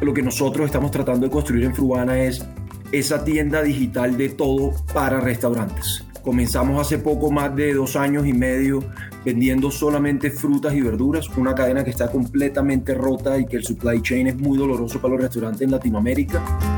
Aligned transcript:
Lo 0.00 0.12
que 0.12 0.22
nosotros 0.22 0.66
estamos 0.66 0.90
tratando 0.90 1.26
de 1.26 1.32
construir 1.32 1.64
en 1.64 1.74
Fruana 1.74 2.20
es 2.20 2.44
esa 2.92 3.24
tienda 3.24 3.62
digital 3.62 4.16
de 4.16 4.28
todo 4.28 4.72
para 4.92 5.20
restaurantes. 5.20 6.04
Comenzamos 6.22 6.80
hace 6.80 6.98
poco 6.98 7.30
más 7.30 7.54
de 7.56 7.72
dos 7.72 7.96
años 7.96 8.26
y 8.26 8.32
medio 8.32 8.80
vendiendo 9.24 9.70
solamente 9.70 10.30
frutas 10.30 10.74
y 10.74 10.82
verduras, 10.82 11.28
una 11.36 11.54
cadena 11.54 11.82
que 11.82 11.90
está 11.90 12.10
completamente 12.10 12.94
rota 12.94 13.38
y 13.38 13.46
que 13.46 13.56
el 13.56 13.64
supply 13.64 14.02
chain 14.02 14.26
es 14.26 14.36
muy 14.36 14.58
doloroso 14.58 15.00
para 15.00 15.14
los 15.14 15.22
restaurantes 15.22 15.62
en 15.62 15.70
Latinoamérica 15.70 16.75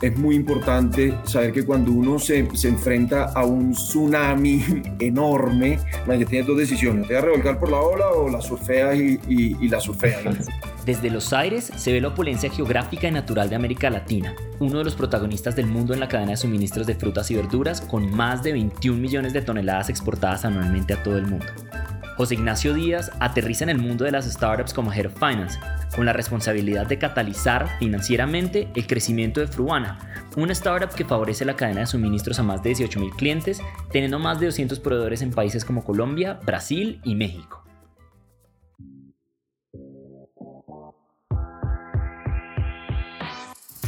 es 0.00 0.16
muy 0.16 0.34
importante 0.34 1.14
saber 1.24 1.52
que 1.52 1.64
cuando 1.64 1.92
uno 1.92 2.18
se, 2.18 2.48
se 2.54 2.68
enfrenta 2.68 3.24
a 3.34 3.44
un 3.44 3.72
tsunami 3.72 4.62
enorme, 4.98 5.78
que 6.06 6.26
tiene 6.26 6.46
dos 6.46 6.58
decisiones, 6.58 7.06
te 7.06 7.14
vas 7.14 7.22
a 7.22 7.26
revolcar 7.26 7.58
por 7.58 7.70
la 7.70 7.80
ola 7.80 8.08
o 8.10 8.28
la 8.28 8.40
surfeas 8.40 8.96
y, 8.96 9.20
y, 9.28 9.56
y 9.60 9.68
la 9.68 9.80
surfeas. 9.80 10.48
Desde 10.86 11.10
los 11.10 11.32
aires 11.32 11.70
se 11.76 11.92
ve 11.92 12.00
la 12.00 12.08
opulencia 12.08 12.50
geográfica 12.50 13.06
y 13.08 13.12
natural 13.12 13.50
de 13.50 13.56
América 13.56 13.90
Latina, 13.90 14.34
uno 14.58 14.78
de 14.78 14.84
los 14.84 14.94
protagonistas 14.94 15.54
del 15.54 15.66
mundo 15.66 15.92
en 15.92 16.00
la 16.00 16.08
cadena 16.08 16.32
de 16.32 16.36
suministros 16.38 16.86
de 16.86 16.94
frutas 16.94 17.30
y 17.30 17.36
verduras, 17.36 17.80
con 17.82 18.10
más 18.10 18.42
de 18.42 18.52
21 18.52 18.98
millones 18.98 19.32
de 19.32 19.42
toneladas 19.42 19.90
exportadas 19.90 20.44
anualmente 20.44 20.94
a 20.94 21.02
todo 21.02 21.18
el 21.18 21.26
mundo. 21.26 21.46
José 22.20 22.34
Ignacio 22.34 22.74
Díaz 22.74 23.10
aterriza 23.18 23.64
en 23.64 23.70
el 23.70 23.78
mundo 23.78 24.04
de 24.04 24.10
las 24.10 24.26
startups 24.26 24.74
como 24.74 24.92
Head 24.92 25.06
of 25.06 25.14
Finance, 25.14 25.58
con 25.96 26.04
la 26.04 26.12
responsabilidad 26.12 26.86
de 26.86 26.98
catalizar 26.98 27.78
financieramente 27.78 28.68
el 28.74 28.86
crecimiento 28.86 29.40
de 29.40 29.46
Fruana, 29.46 29.98
una 30.36 30.52
startup 30.52 30.94
que 30.94 31.06
favorece 31.06 31.46
la 31.46 31.56
cadena 31.56 31.80
de 31.80 31.86
suministros 31.86 32.38
a 32.38 32.42
más 32.42 32.62
de 32.62 32.72
18.000 32.72 33.16
clientes, 33.16 33.62
teniendo 33.90 34.18
más 34.18 34.38
de 34.38 34.44
200 34.48 34.80
proveedores 34.80 35.22
en 35.22 35.30
países 35.30 35.64
como 35.64 35.82
Colombia, 35.82 36.38
Brasil 36.44 37.00
y 37.04 37.14
México. 37.14 37.64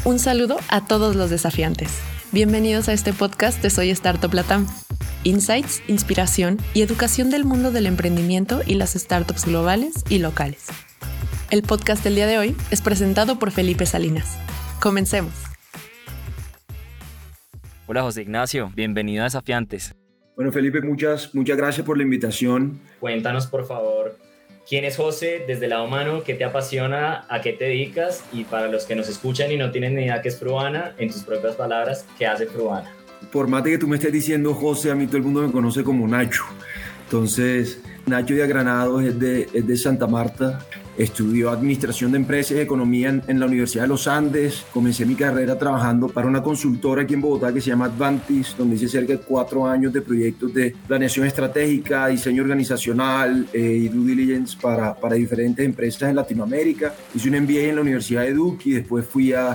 Un 0.07 0.19
saludo 0.19 0.57
a 0.71 0.87
todos 0.87 1.17
los 1.17 1.29
desafiantes. 1.29 2.01
Bienvenidos 2.33 2.89
a 2.89 2.95
este 2.95 3.13
podcast 3.13 3.63
de 3.63 3.69
Soy 3.69 3.91
Startup 3.91 4.33
Latam. 4.33 4.67
Insights, 5.25 5.83
inspiración 5.87 6.59
y 6.75 6.83
educación 6.83 7.31
del 7.31 7.45
mundo 7.45 7.71
del 7.71 7.87
emprendimiento 7.87 8.61
y 8.67 8.75
las 8.75 8.95
startups 8.95 9.47
globales 9.47 10.05
y 10.09 10.19
locales. 10.19 10.67
El 11.51 11.63
podcast 11.63 12.03
del 12.03 12.17
día 12.17 12.27
de 12.27 12.39
hoy 12.39 12.57
es 12.73 12.81
presentado 12.81 13.39
por 13.39 13.53
Felipe 13.53 13.87
Salinas. 13.87 14.37
Comencemos. 14.81 15.33
Hola 17.87 18.03
José 18.03 18.23
Ignacio, 18.23 18.73
bienvenido 18.75 19.23
a 19.23 19.25
Desafiantes. 19.25 19.95
Bueno 20.35 20.51
Felipe, 20.51 20.81
muchas, 20.81 21.35
muchas 21.35 21.57
gracias 21.57 21.87
por 21.87 21.97
la 21.97 22.03
invitación. 22.03 22.81
Cuéntanos 22.99 23.47
por 23.47 23.67
favor, 23.67 24.19
¿quién 24.69 24.85
es 24.85 24.97
José 24.97 25.45
desde 25.47 25.67
el 25.67 25.71
lado 25.71 25.85
humano? 25.85 26.25
¿Qué 26.25 26.35
te 26.35 26.45
apasiona? 26.45 27.27
¿A 27.29 27.41
qué 27.43 27.53
te 27.53 27.67
dedicas? 27.67 28.25
Y 28.33 28.43
para 28.45 28.67
los 28.67 28.87
que 28.87 28.97
nos 28.97 29.09
escuchan 29.09 29.53
y 29.53 29.57
no 29.57 29.71
tienen 29.71 29.95
ni 29.95 30.03
idea 30.03 30.21
qué 30.21 30.31
es 30.31 30.39
Fruana, 30.39 30.95
en 30.99 31.13
tus 31.13 31.23
propias 31.23 31.55
palabras, 31.55 32.07
¿qué 32.19 32.27
hace 32.27 32.47
Fruana? 32.47 32.91
Por 33.31 33.49
más 33.49 33.65
de 33.65 33.71
que 33.73 33.79
tú 33.79 33.89
me 33.89 33.97
estés 33.97 34.13
diciendo 34.13 34.55
José, 34.55 34.91
a 34.91 34.95
mí 34.95 35.07
todo 35.07 35.19
el 35.19 35.23
mundo 35.23 35.43
me 35.43 35.53
conoce 35.53 35.85
como 35.85 36.07
Nacho. 36.09 36.45
Entonces, 37.05 37.81
Nacho 38.07 38.35
de 38.35 38.47
Granados 38.47 39.03
es 39.05 39.19
de, 39.19 39.49
es 39.53 39.67
de 39.67 39.77
Santa 39.77 40.07
Marta. 40.07 40.67
Estudió 40.97 41.51
Administración 41.51 42.13
de 42.13 42.19
Empresas 42.19 42.57
y 42.57 42.61
Economía 42.61 43.23
en, 43.27 43.41
la 43.41 43.47
Universidad 43.47 43.85
de 43.85 43.89
los 43.89 44.07
Andes. 44.07 44.67
Comencé 44.73 45.07
mi 45.07 45.15
carrera 45.15 45.59
trabajando 45.59 46.09
para 46.09 46.27
una 46.27 46.43
consultora 46.43 47.03
aquí 47.03 47.15
en 47.15 47.23
Bogotá 47.23 47.53
que 47.53 47.63
se 47.63 47.71
llama 47.71 47.87
Advantis, 47.87 48.55
donde 48.59 48.77
hice 48.77 48.89
cerca 48.89 49.15
de 49.15 49.21
cuatro 49.21 49.67
años 49.67 49.93
de 49.93 50.03
proyectos 50.03 50.53
de 50.53 50.75
planeación 50.87 51.27
estratégica, 51.27 52.09
diseño 52.09 52.43
organizacional 52.43 53.47
eh, 53.53 53.81
y 53.85 53.89
due 53.89 54.15
diligence 54.15 54.57
para, 54.61 54.95
para 54.95 55.15
diferentes 55.15 55.65
empresas 55.65 56.11
en 56.11 56.17
Latinoamérica. 56.17 56.95
Hice 57.15 57.31
un 57.31 57.43
MBA 57.43 57.63
en 57.63 57.77
la 57.77 57.81
Universidad 57.81 58.23
de 58.23 58.35
Duke 58.35 58.69
y 58.69 58.73
después 58.73 59.07
fui 59.07 59.33
a, 59.33 59.53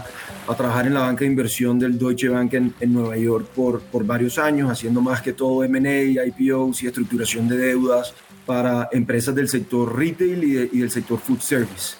a 0.47 0.55
trabajar 0.55 0.87
en 0.87 0.95
la 0.95 1.01
banca 1.01 1.19
de 1.19 1.27
inversión 1.27 1.77
del 1.77 1.99
Deutsche 1.99 2.29
Bank 2.29 2.53
en, 2.55 2.73
en 2.79 2.93
Nueva 2.93 3.15
York 3.15 3.47
por, 3.55 3.81
por 3.81 4.03
varios 4.05 4.39
años, 4.39 4.71
haciendo 4.71 5.01
más 5.01 5.21
que 5.21 5.33
todo 5.33 5.63
M&A, 5.63 6.25
IPOs 6.25 6.81
y 6.81 6.87
estructuración 6.87 7.47
de 7.47 7.57
deudas 7.57 8.15
para 8.47 8.89
empresas 8.91 9.35
del 9.35 9.47
sector 9.47 9.95
retail 9.95 10.43
y, 10.43 10.79
del 10.79 10.89
sector 10.89 11.19
food 11.19 11.41
service. 11.41 11.97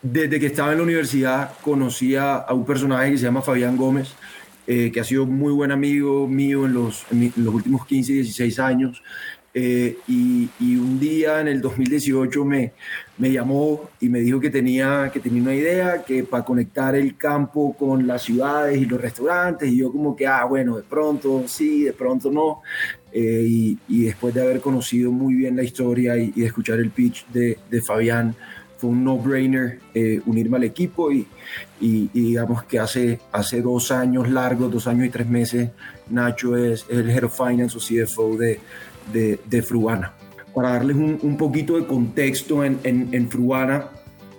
Desde 0.00 0.40
que 0.40 0.46
estaba 0.46 0.72
en 0.72 0.78
la 0.78 0.84
universidad 0.84 1.52
conocía 1.60 2.36
a 2.36 2.54
un 2.54 2.64
personaje 2.64 3.10
que 3.10 3.18
se 3.18 3.24
llama 3.24 3.42
Fabián 3.42 3.76
Gómez, 3.76 4.14
eh, 4.66 4.90
que 4.92 5.00
ha 5.00 5.04
sido 5.04 5.26
muy 5.26 5.52
buen 5.52 5.72
amigo 5.72 6.26
mío 6.26 6.64
en 6.64 6.72
los, 6.72 7.04
en 7.10 7.32
los 7.36 7.54
últimos 7.54 7.86
15 7.86 8.12
y 8.12 8.14
16 8.16 8.58
años. 8.60 9.02
Eh, 9.56 9.98
y, 10.08 10.48
y, 10.58 10.74
un 10.74 10.98
día 10.98 11.40
en 11.40 11.46
el 11.46 11.60
2018 11.60 12.44
me, 12.44 12.72
me 13.18 13.30
llamó 13.30 13.88
y 14.00 14.08
me 14.08 14.18
dijo 14.18 14.40
que 14.40 14.50
tenía, 14.50 15.10
que 15.12 15.20
tenía 15.20 15.42
una 15.42 15.54
idea, 15.54 16.02
que 16.02 16.24
para 16.24 16.44
conectar 16.44 16.96
el 16.96 17.16
campo 17.16 17.72
con 17.76 18.04
las 18.04 18.22
ciudades 18.22 18.76
y 18.82 18.84
los 18.84 19.00
restaurantes, 19.00 19.70
y 19.70 19.76
yo 19.76 19.92
como 19.92 20.16
que, 20.16 20.26
ah, 20.26 20.44
bueno, 20.44 20.76
de 20.76 20.82
pronto 20.82 21.44
sí, 21.46 21.84
de 21.84 21.92
pronto 21.92 22.32
no. 22.32 22.62
Eh, 23.12 23.44
y, 23.46 23.78
y, 23.86 24.02
después 24.06 24.34
de 24.34 24.42
haber 24.42 24.60
conocido 24.60 25.12
muy 25.12 25.34
bien 25.34 25.54
la 25.54 25.62
historia 25.62 26.16
y, 26.18 26.32
y 26.34 26.42
escuchar 26.42 26.80
el 26.80 26.90
pitch 26.90 27.24
de, 27.28 27.56
de 27.70 27.80
Fabián, 27.80 28.34
fue 28.76 28.90
un 28.90 29.04
no-brainer 29.04 29.78
eh, 29.94 30.20
unirme 30.26 30.56
al 30.56 30.64
equipo 30.64 31.12
y, 31.12 31.26
y, 31.80 32.08
digamos 32.12 32.64
que 32.64 32.78
hace, 32.78 33.20
hace 33.30 33.62
dos 33.62 33.92
años 33.92 34.28
largos, 34.28 34.72
dos 34.72 34.86
años 34.86 35.06
y 35.06 35.10
tres 35.10 35.28
meses, 35.28 35.70
Nacho 36.10 36.56
es, 36.56 36.84
es 36.88 36.98
el 36.98 37.10
Head 37.10 37.24
of 37.24 37.36
Finance 37.36 37.76
o 37.76 37.80
CFO 37.80 38.36
de 38.36 38.58
de, 39.12 39.62
Fruana. 39.62 40.12
Para 40.54 40.70
darles 40.70 40.96
un, 40.96 41.18
un, 41.22 41.36
poquito 41.36 41.76
de 41.76 41.86
contexto 41.86 42.64
en, 42.64 42.78
en, 42.84 43.08
en 43.12 43.28
Fruana, 43.28 43.88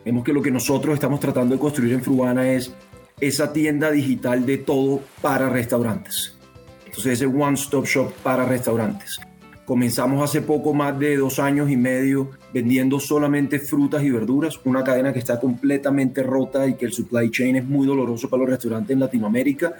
vemos 0.03 0.23
que 0.23 0.33
lo 0.33 0.41
que 0.41 0.51
nosotros 0.51 0.93
estamos 0.93 1.19
tratando 1.19 1.55
de 1.55 1.61
construir 1.61 1.93
en 1.93 2.01
Fruana 2.01 2.49
es 2.49 2.73
esa 3.19 3.53
tienda 3.53 3.91
digital 3.91 4.45
de 4.45 4.57
todo 4.57 5.01
para 5.21 5.49
restaurantes. 5.49 6.37
Entonces 6.85 7.13
ese 7.13 7.25
one-stop 7.25 7.85
shop 7.85 8.13
para 8.23 8.45
restaurantes. 8.45 9.19
Comenzamos 9.65 10.23
hace 10.23 10.41
poco 10.41 10.73
más 10.73 10.97
de 10.99 11.17
dos 11.17 11.39
años 11.39 11.71
y 11.71 11.75
medio 11.75 12.29
vendiendo 12.53 12.99
solamente 12.99 13.59
frutas 13.59 14.03
y 14.03 14.11
verduras, 14.11 14.59
una 14.63 14.83
cadena 14.83 15.11
que 15.11 15.19
está 15.19 15.39
completamente 15.39 16.21
rota 16.21 16.67
y 16.67 16.75
que 16.75 16.85
el 16.85 16.93
supply 16.93 17.31
chain 17.31 17.55
es 17.55 17.65
muy 17.65 17.87
doloroso 17.87 18.29
para 18.29 18.41
los 18.41 18.49
restaurantes 18.51 18.91
en 18.91 18.99
Latinoamérica 18.99 19.73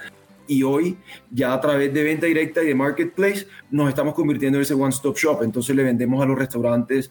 y 0.46 0.62
hoy 0.62 0.96
ya 1.30 1.52
a 1.52 1.60
través 1.60 1.92
de 1.92 2.02
venta 2.02 2.26
directa 2.26 2.62
y 2.62 2.66
de 2.66 2.74
marketplace 2.74 3.46
nos 3.70 3.88
estamos 3.88 4.14
convirtiendo 4.14 4.58
en 4.58 4.62
ese 4.62 4.74
one-stop 4.74 5.16
shop. 5.16 5.42
Entonces 5.42 5.74
le 5.74 5.82
vendemos 5.82 6.22
a 6.22 6.26
los 6.26 6.38
restaurantes 6.38 7.10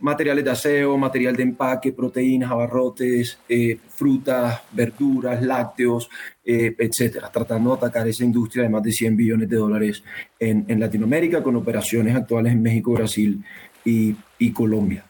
materiales 0.00 0.44
de 0.44 0.50
aseo, 0.50 0.98
material 0.98 1.34
de 1.34 1.44
empaque, 1.44 1.92
proteínas, 1.92 2.50
abarrotes, 2.50 3.38
eh, 3.48 3.78
frutas, 3.88 4.60
verduras, 4.72 5.42
lácteos, 5.42 6.10
eh, 6.44 6.74
etcétera, 6.78 7.30
tratando 7.32 7.70
de 7.70 7.76
atacar 7.76 8.06
esa 8.06 8.22
industria 8.22 8.64
de 8.64 8.68
más 8.68 8.82
de 8.82 8.92
100 8.92 9.16
billones 9.16 9.48
de 9.48 9.56
dólares 9.56 10.04
en, 10.38 10.66
en 10.68 10.78
Latinoamérica 10.78 11.42
con 11.42 11.56
operaciones 11.56 12.14
actuales 12.14 12.52
en 12.52 12.60
México, 12.60 12.92
Brasil 12.92 13.42
y, 13.84 14.14
y 14.38 14.52
Colombia. 14.52 15.04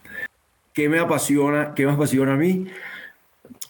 ¿Qué 0.73 0.89
me 0.89 1.01
apasiona? 1.01 1.73
¿Qué 1.75 1.87
me 1.87 1.93
apasiona 1.93 2.35
a 2.35 2.37
mí? 2.37 2.67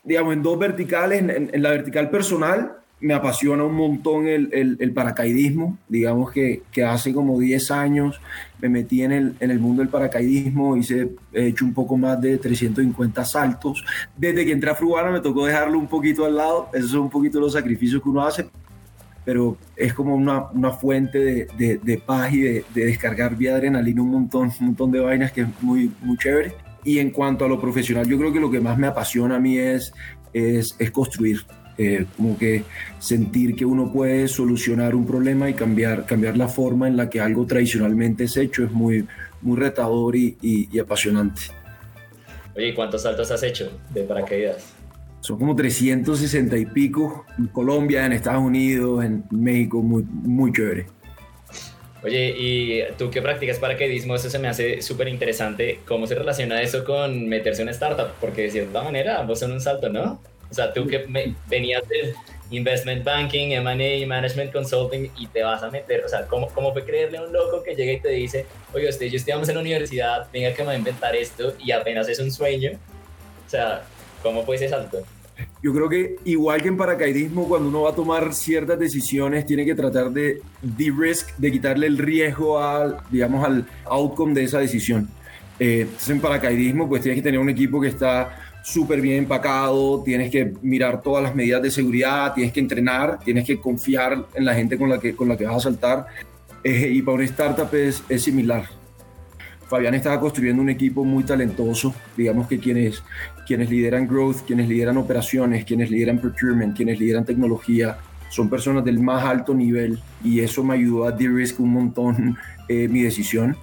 Digamos, 0.03 0.34
en 0.34 0.42
dos 0.42 0.59
verticales, 0.59 1.21
en, 1.21 1.50
en 1.53 1.62
la 1.62 1.71
vertical 1.71 2.10
personal, 2.10 2.84
me 3.04 3.12
apasiona 3.12 3.65
un 3.65 3.75
montón 3.75 4.26
el, 4.26 4.48
el, 4.81 4.92
paracaidismo. 4.92 5.76
Digamos 5.88 6.32
que, 6.32 6.62
hace 6.87 7.12
como 7.12 7.38
10 7.38 7.70
años 7.70 8.19
me 8.59 8.70
metí 8.70 9.03
en 9.03 9.12
el, 9.12 9.34
en 9.41 9.50
el 9.50 9.59
mundo 9.59 9.82
del 9.82 9.91
paracaidismo, 9.91 10.75
hice, 10.75 11.10
he 11.34 11.48
hecho 11.48 11.66
un 11.66 11.75
poco 11.75 11.98
más 11.98 12.19
de 12.22 12.38
350 12.38 13.25
saltos. 13.26 13.84
Desde 14.16 14.47
que 14.47 14.53
entré 14.53 14.70
a 14.70 14.75
Fruana 14.75 15.10
me 15.10 15.20
tocó 15.20 15.44
dejarlo 15.44 15.78
un 15.78 15.87
poquito 15.87 16.25
al 16.25 16.37
lado, 16.37 16.70
esos 16.72 16.92
son 16.92 17.00
un 17.00 17.10
poquito 17.10 17.38
los 17.38 17.53
sacrificios 17.53 18.03
que 18.03 18.09
uno 18.09 18.25
hace, 18.25 18.47
pero 19.22 19.59
es 19.76 19.92
como 19.92 20.15
una, 20.15 20.50
una 20.53 20.71
fuente 20.71 21.19
de, 21.19 21.78
de, 21.82 21.98
paz 21.98 22.32
y 22.32 22.41
de, 22.41 22.65
de, 22.75 22.86
descargar 22.86 23.36
vía 23.36 23.54
adrenalina 23.54 24.00
un 24.00 24.12
montón, 24.12 24.50
un 24.60 24.66
montón 24.66 24.91
de 24.92 25.00
vainas 25.00 25.31
que 25.31 25.42
es 25.42 25.48
muy, 25.60 25.92
muy 26.00 26.16
chévere. 26.16 26.54
Y 26.84 27.00
en 27.00 27.10
cuanto 27.10 27.44
a 27.44 27.48
lo 27.48 27.60
profesional, 27.60 28.06
yo 28.06 28.16
creo 28.16 28.32
que 28.32 28.41
lo 28.41 28.50
que 28.50 28.60
más 28.60 28.78
me 28.78 28.86
apasiona 28.86 29.36
a 29.36 29.41
mí 29.41 29.59
es, 29.59 29.92
es 30.33 30.91
construir 30.91 31.45
eh, 31.78 32.06
como 32.16 32.38
que 32.38 32.62
sentir 32.98 33.56
que 33.56 33.65
uno 33.65 33.92
puede 33.92 34.28
solucionar 34.28 34.94
un 34.94 35.06
problema 35.06 35.48
y 35.50 35.54
cambiar, 35.54 36.06
cambiar 36.06 36.36
la 36.36 36.48
forma 36.48 36.88
en 36.88 36.97
la 36.97 37.10
que 37.10 37.21
algo 37.21 37.47
tradicionalmente 37.47 38.24
es 38.24 38.36
hecho 38.36 38.65
es 38.65 38.71
muy, 38.71 39.06
muy 39.42 39.59
retador 39.59 40.16
y, 40.16 40.36
y, 40.41 40.68
y 40.72 40.78
apasionante. 40.78 41.42
Oye, 42.56 42.68
¿y 42.68 42.74
cuántos 42.74 43.03
saltos 43.03 43.30
has 43.30 43.42
hecho 43.42 43.71
de 43.91 44.04
paracaídas? 44.04 44.74
Son 45.21 45.38
como 45.38 45.56
360 45.56 46.56
y 46.56 46.66
pico 46.66 47.24
en 47.38 47.47
Colombia, 47.47 48.04
en 48.06 48.12
Estados 48.12 48.42
Unidos, 48.42 49.04
en 49.04 49.24
México, 49.30 49.80
muy, 49.82 50.04
muy 50.04 50.53
chévere. 50.53 50.86
Oye, 52.04 52.34
¿y 52.36 52.82
tú 52.98 53.10
qué 53.10 53.22
practicas 53.22 53.59
paracaidismo? 53.59 54.15
Eso 54.15 54.28
se 54.28 54.38
me 54.38 54.48
hace 54.48 54.82
súper 54.82 55.09
interesante. 55.09 55.80
¿Cómo 55.86 56.06
se 56.06 56.15
relaciona 56.15 56.60
eso 56.60 56.84
con 56.84 57.26
meterse 57.26 57.62
en 57.62 57.68
una 57.68 57.72
startup? 57.72 58.09
Porque 58.21 58.42
de 58.42 58.50
cierta 58.50 58.82
manera 58.82 59.18
ambos 59.18 59.38
son 59.38 59.53
un 59.53 59.60
salto, 59.62 59.88
¿no? 59.88 60.21
O 60.54 60.62
sea, 60.62 60.72
tú 60.72 60.86
que 60.86 61.06
venías 61.48 61.83
del 61.89 62.15
investment 62.51 63.04
banking, 63.04 63.51
M&A, 63.53 64.06
management 64.06 64.53
consulting 64.53 65.10
y 65.18 65.27
te 65.27 65.42
vas 65.42 65.62
a 65.62 65.71
meter, 65.71 66.04
o 66.04 66.09
sea, 66.09 66.27
¿cómo, 66.27 66.48
¿cómo 66.48 66.72
fue 66.72 66.84
creerle 66.84 67.18
a 67.18 67.22
un 67.22 67.33
loco 67.33 67.62
que 67.62 67.74
llega 67.74 67.92
y 67.92 68.01
te 68.01 68.10
dice, 68.10 68.47
oye, 68.72 68.89
usted, 68.89 69.06
yo 69.06 69.16
estudiamos 69.16 69.48
en 69.48 69.56
la 69.56 69.60
universidad, 69.60 70.28
venga 70.33 70.53
que 70.54 70.62
me 70.62 70.66
va 70.66 70.72
a 70.72 70.77
inventar 70.78 71.16
esto 71.16 71.54
y 71.59 71.72
apenas 71.72 72.09
es 72.09 72.18
un 72.21 72.30
sueño? 72.30 72.72
O 73.47 73.51
sea, 73.51 73.83
¿Cómo 74.24 74.42
fue 74.42 74.56
ese 74.56 74.71
salto? 74.71 75.03
Yo 75.62 75.74
creo 75.74 75.89
que 75.89 76.16
igual 76.24 76.62
que 76.62 76.68
en 76.68 76.78
paracaidismo, 76.78 77.47
cuando 77.47 77.68
uno 77.68 77.83
va 77.83 77.91
a 77.91 77.95
tomar 77.95 78.33
ciertas 78.33 78.78
decisiones, 78.78 79.45
tiene 79.45 79.66
que 79.66 79.74
tratar 79.74 80.10
de 80.10 80.41
de-risk, 80.62 81.36
de 81.36 81.53
quitarle 81.53 81.86
el 81.86 81.98
riesgo 81.98 82.59
al, 82.59 82.97
digamos, 83.10 83.45
al 83.45 83.66
outcome 83.84 84.33
de 84.33 84.45
esa 84.45 84.60
decisión. 84.60 85.10
Eh, 85.59 85.83
entonces 85.83 86.09
en 86.09 86.21
paracaidismo, 86.22 86.89
pues 86.89 87.03
tienes 87.03 87.18
que 87.18 87.22
tener 87.22 87.39
un 87.39 87.50
equipo 87.50 87.83
que 87.83 87.89
está 87.89 88.44
súper 88.65 89.03
bien 89.03 89.19
empacado, 89.19 90.03
tienes 90.03 90.31
que 90.31 90.55
mirar 90.63 91.03
todas 91.03 91.22
las 91.22 91.34
medidas 91.34 91.61
de 91.61 91.71
seguridad, 91.71 92.33
tienes 92.33 92.51
que 92.51 92.61
entrenar, 92.61 93.19
tienes 93.22 93.45
que 93.45 93.61
confiar 93.61 94.25
en 94.34 94.45
la 94.47 94.55
gente 94.55 94.78
con 94.78 94.89
la 94.89 94.99
que, 94.99 95.15
con 95.15 95.28
la 95.28 95.37
que 95.37 95.45
vas 95.45 95.57
a 95.57 95.61
saltar. 95.61 96.07
Eh, 96.65 96.91
y 96.95 97.03
para 97.03 97.16
una 97.16 97.25
startup 97.25 97.72
es, 97.75 98.03
es 98.09 98.22
similar. 98.22 98.65
Fabián 99.69 99.95
estaba 99.95 100.19
construyendo 100.19 100.63
un 100.63 100.71
equipo 100.71 101.05
muy 101.05 101.25
talentoso, 101.25 101.95
digamos 102.16 102.49
que 102.49 102.59
quienes, 102.59 103.03
quienes 103.47 103.69
lideran 103.69 104.09
growth, 104.09 104.39
quienes 104.47 104.67
lideran 104.67 104.97
operaciones, 104.97 105.67
quienes 105.67 105.91
lideran 105.91 106.19
procurement, 106.19 106.75
quienes 106.75 106.99
lideran 106.99 107.27
tecnología, 107.27 107.99
son 108.31 108.49
personas 108.49 108.83
del 108.83 108.99
más 108.99 109.25
alto 109.25 109.55
nivel 109.55 110.01
y 110.25 110.41
eso 110.41 110.65
me 110.65 110.75
ayudó 110.75 111.07
a 111.07 111.13
de-risk 111.13 111.60
un 111.60 111.72
montón 111.72 112.39
eh, 112.69 112.89
mi 112.89 113.03
decisión. 113.03 113.57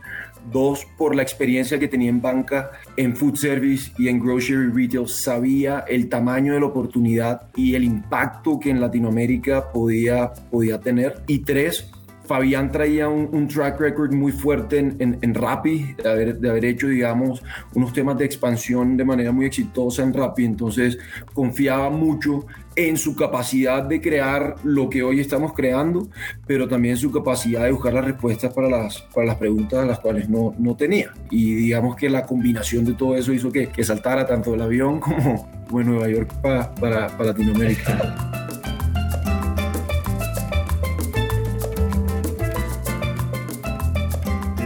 Dos, 0.52 0.88
por 0.98 1.16
la 1.16 1.22
experiencia 1.22 1.80
que 1.80 1.88
tenía 1.88 2.10
en 2.10 2.22
banca, 2.22 2.72
en 2.98 3.16
food 3.16 3.36
service 3.36 3.92
y 3.98 4.08
en 4.08 4.20
grocery 4.20 4.72
retail, 4.72 5.08
sabía 5.08 5.86
el 5.88 6.10
tamaño 6.10 6.54
de 6.54 6.60
la 6.60 6.66
oportunidad 6.66 7.44
y 7.56 7.76
el 7.76 7.84
impacto 7.84 8.60
que 8.60 8.70
en 8.70 8.82
Latinoamérica 8.82 9.72
podía, 9.72 10.34
podía 10.50 10.80
tener. 10.80 11.22
Y 11.28 11.40
tres, 11.40 11.90
Fabián 12.32 12.72
traía 12.72 13.10
un, 13.10 13.46
track 13.50 13.82
record 13.82 14.14
muy 14.14 14.32
fuerte 14.32 14.78
en, 14.80 15.18
en, 15.22 15.34
Rappi, 15.34 15.96
de 16.02 16.10
haber, 16.10 16.40
de 16.40 16.50
haber, 16.50 16.64
hecho, 16.64 16.88
digamos, 16.88 17.44
unos 17.76 17.92
temas 17.92 18.18
de 18.18 18.24
expansión 18.24 18.96
de 18.96 19.04
manera 19.04 19.34
muy 19.34 19.48
exitosa 19.48 20.02
en 20.02 20.14
Rappi, 20.14 20.46
entonces 20.46 20.98
confiaba 21.34 21.90
mucho 21.90 22.46
en 22.78 22.96
su 22.96 23.18
capacidad 23.18 23.84
de 23.84 24.00
crear 24.00 24.56
lo 24.64 24.90
que 24.90 25.04
hoy 25.04 25.20
estamos 25.20 25.52
creando, 25.52 26.08
pero 26.48 26.70
también 26.70 26.96
su 26.96 27.12
capacidad 27.12 27.66
de 27.66 27.74
buscar 27.74 27.96
las 27.96 28.06
respuestas 28.06 28.54
para 28.54 28.70
las, 28.70 29.02
para 29.14 29.28
las 29.28 29.36
preguntas 29.36 29.80
a 29.80 29.86
las 29.86 30.00
cuales 30.00 30.30
no, 30.30 30.56
no 30.58 30.78
tenía. 30.78 31.12
Y 31.30 31.54
digamos 31.54 31.98
que 31.98 32.10
la 32.10 32.26
combinación 32.26 32.86
de 32.86 32.94
todo 32.94 33.18
eso 33.18 33.34
hizo 33.34 33.52
que, 33.52 33.68
que 33.68 33.84
saltara 33.84 34.26
tanto 34.26 34.54
el 34.54 34.62
avión 34.62 35.02
como, 35.02 35.52
como 35.68 35.84
Nueva 35.84 36.08
York 36.08 36.32
para, 36.42 36.74
para, 36.76 37.10
para 37.10 37.26
Latinoamérica. 37.32 38.38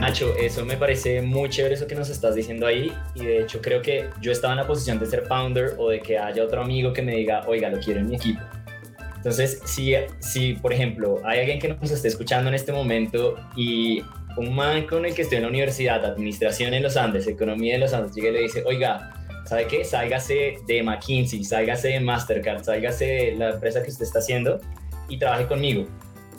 Nacho, 0.05 0.35
eso 0.37 0.63
me 0.63 0.77
parece 0.77 1.19
muy 1.19 1.49
chévere 1.49 1.73
eso 1.73 1.87
que 1.87 1.95
nos 1.95 2.11
estás 2.11 2.35
diciendo 2.35 2.67
ahí 2.67 2.93
y 3.15 3.25
de 3.25 3.39
hecho 3.39 3.59
creo 3.59 3.81
que 3.81 4.11
yo 4.21 4.31
estaba 4.31 4.53
en 4.53 4.59
la 4.59 4.67
posición 4.67 4.99
de 4.99 5.07
ser 5.07 5.25
founder 5.25 5.73
o 5.79 5.89
de 5.89 5.99
que 5.99 6.15
haya 6.19 6.43
otro 6.43 6.61
amigo 6.61 6.93
que 6.93 7.01
me 7.01 7.15
diga, 7.15 7.41
oiga, 7.47 7.69
lo 7.69 7.79
quiero 7.79 8.01
en 8.01 8.09
mi 8.09 8.15
equipo. 8.15 8.39
Entonces, 9.15 9.63
si, 9.65 9.95
si 10.19 10.53
por 10.53 10.73
ejemplo 10.73 11.21
hay 11.25 11.39
alguien 11.39 11.57
que 11.57 11.69
nos 11.69 11.89
esté 11.89 12.09
escuchando 12.09 12.49
en 12.49 12.53
este 12.53 12.71
momento 12.71 13.35
y 13.55 14.03
un 14.37 14.53
man 14.53 14.85
con 14.85 15.07
el 15.07 15.15
que 15.15 15.23
estoy 15.23 15.37
en 15.37 15.41
la 15.41 15.49
universidad, 15.49 16.05
administración 16.05 16.75
en 16.75 16.83
los 16.83 16.97
Andes, 16.97 17.25
economía 17.25 17.73
en 17.73 17.81
los 17.81 17.91
Andes, 17.91 18.13
llega 18.13 18.29
y 18.29 18.33
le 18.33 18.41
dice, 18.41 18.61
oiga, 18.63 19.11
¿sabe 19.45 19.65
qué? 19.65 19.83
Sálgase 19.83 20.57
de 20.67 20.83
McKinsey, 20.83 21.43
sálgase 21.43 21.87
de 21.87 21.99
Mastercard, 21.99 22.63
sálgase 22.63 23.05
de 23.05 23.35
la 23.37 23.49
empresa 23.49 23.81
que 23.81 23.89
usted 23.89 24.05
está 24.05 24.19
haciendo 24.19 24.61
y 25.09 25.17
trabaje 25.17 25.47
conmigo. 25.47 25.87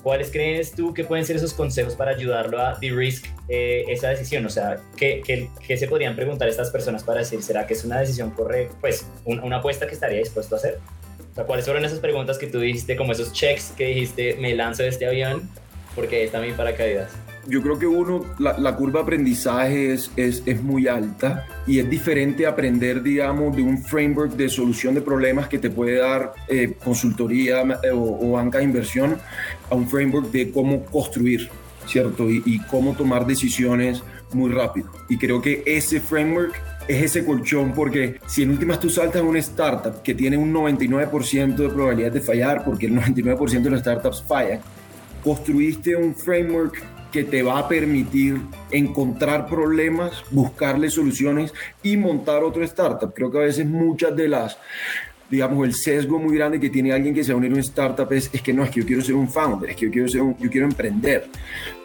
¿Cuáles 0.07 0.31
crees 0.31 0.71
tú 0.71 0.95
que 0.95 1.03
pueden 1.03 1.27
ser 1.27 1.35
esos 1.35 1.53
consejos 1.53 1.97
para 1.97 2.13
ayudarlo 2.13 2.61
a 2.61 2.79
de-risk 2.79 3.27
eh, 3.49 3.85
esa 3.89 4.11
decisión? 4.11 4.47
O 4.47 4.49
sea, 4.49 4.81
¿qué, 4.97 5.21
¿qué, 5.67 5.77
se 5.77 5.89
podrían 5.89 6.15
preguntar 6.15 6.49
estas 6.49 6.71
personas 6.71 7.03
para 7.03 7.19
decir, 7.19 7.43
¿será 7.43 7.67
que 7.67 7.75
es 7.75 7.85
una 7.85 7.99
decisión 7.99 8.31
correcta? 8.31 8.77
Pues, 8.81 9.05
una 9.25 9.57
apuesta 9.57 9.89
que 9.89 9.95
estaría 9.95 10.21
dispuesto 10.21 10.55
a 10.55 10.59
hacer. 10.59 10.79
O 11.33 11.35
sea, 11.35 11.43
¿cuáles 11.43 11.65
fueron 11.65 11.85
esas 11.85 11.99
preguntas 11.99 12.39
que 12.39 12.47
tú 12.47 12.61
dijiste, 12.61 12.95
como 12.95 13.11
esos 13.11 13.33
checks 13.33 13.73
que 13.77 13.87
dijiste, 13.87 14.37
me 14.37 14.55
lanzo 14.55 14.85
de 14.85 14.91
este 14.91 15.07
avión 15.07 15.51
porque 15.97 16.23
está 16.23 16.39
mi 16.41 16.53
paracaídas? 16.53 17.11
Yo 17.49 17.63
creo 17.63 17.79
que 17.79 17.87
uno, 17.87 18.25
la, 18.39 18.77
curva 18.77 19.01
de 19.01 19.03
aprendizaje 19.05 19.93
es, 19.93 20.11
es, 20.17 20.43
es, 20.47 20.63
muy 20.63 20.89
alta 20.89 21.47
y 21.67 21.79
es 21.79 21.89
diferente 21.89 22.47
aprender, 22.47 23.03
digamos, 23.03 23.57
de 23.57 23.63
un 23.63 23.83
framework 23.83 24.33
de 24.33 24.49
solución 24.49 24.95
de 24.95 25.01
problemas 25.01 25.49
que 25.49 25.59
te 25.59 25.71
puede 25.71 25.99
dar 25.99 26.35
eh, 26.49 26.75
consultoría 26.83 27.63
eh, 27.83 27.91
o, 27.93 28.33
banca 28.33 28.59
de 28.59 28.65
inversión 28.65 29.19
a 29.71 29.75
un 29.75 29.89
framework 29.89 30.31
de 30.31 30.51
cómo 30.51 30.85
construir, 30.87 31.49
¿cierto? 31.87 32.29
Y, 32.31 32.43
y 32.45 32.59
cómo 32.61 32.95
tomar 32.95 33.27
decisiones 33.27 34.03
muy 34.33 34.51
rápido. 34.51 34.91
Y 35.09 35.17
creo 35.17 35.41
que 35.41 35.63
ese 35.67 36.01
framework 36.01 36.61
es 36.89 37.03
ese 37.03 37.25
colchón 37.25 37.73
porque 37.75 38.21
si 38.27 38.43
en 38.43 38.51
últimas 38.51 38.79
tú 38.81 38.91
saltas 38.91 39.23
a 39.23 39.25
una 39.25 39.39
startup 39.41 40.03
que 40.03 40.15
tiene 40.15 40.37
un 40.37 40.53
99% 40.53 41.57
de 41.57 41.69
probabilidad 41.69 42.13
de 42.13 42.21
fallar, 42.21 42.65
porque 42.65 42.87
el 42.87 42.95
99% 42.95 43.63
de 43.63 43.71
las 43.71 43.81
startups 43.81 44.23
fallan, 44.27 44.61
construiste 45.23 45.97
un 45.97 46.15
framework 46.15 46.96
que 47.17 47.25
te 47.25 47.43
va 47.43 47.61
a 47.61 47.67
permitir 47.67 48.43
encontrar 48.71 49.47
problemas, 49.47 50.23
buscarle 50.31 50.91
soluciones 50.91 51.55
y 51.83 51.97
montar 51.97 52.45
otro 52.45 52.63
startup. 52.63 53.15
Creo 53.15 53.31
que 53.31 53.39
a 53.39 53.41
veces 53.41 53.65
muchas 53.65 54.15
de 54.15 54.29
las, 54.29 54.59
digamos, 55.31 55.67
el 55.67 55.73
sesgo 55.73 56.19
muy 56.19 56.37
grande 56.37 56.61
que 56.61 56.69
tiene 56.69 56.93
alguien 56.93 57.15
que 57.15 57.25
se 57.25 57.33
va 57.33 57.37
a 57.37 57.39
unir 57.39 57.53
a 57.53 57.55
una 57.55 57.63
startup 57.63 58.13
es, 58.13 58.29
es 58.35 58.43
que 58.43 58.53
no, 58.53 58.65
es 58.65 58.71
que 58.71 58.81
yo 58.81 58.87
quiero 58.87 59.01
ser 59.01 59.15
un 59.15 59.31
founder, 59.31 59.71
es 59.71 59.77
que 59.77 59.87
yo 59.87 59.91
quiero, 59.91 60.09
ser 60.09 60.21
un, 60.21 60.37
yo 60.37 60.51
quiero 60.51 60.67
emprender. 60.67 61.27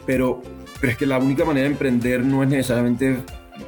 Pero, 0.06 0.44
pero 0.82 0.92
es 0.92 0.98
que 0.98 1.06
la 1.06 1.18
única 1.18 1.46
manera 1.46 1.66
de 1.66 1.72
emprender 1.72 2.26
no 2.26 2.44
es 2.44 2.50
necesariamente 2.50 3.16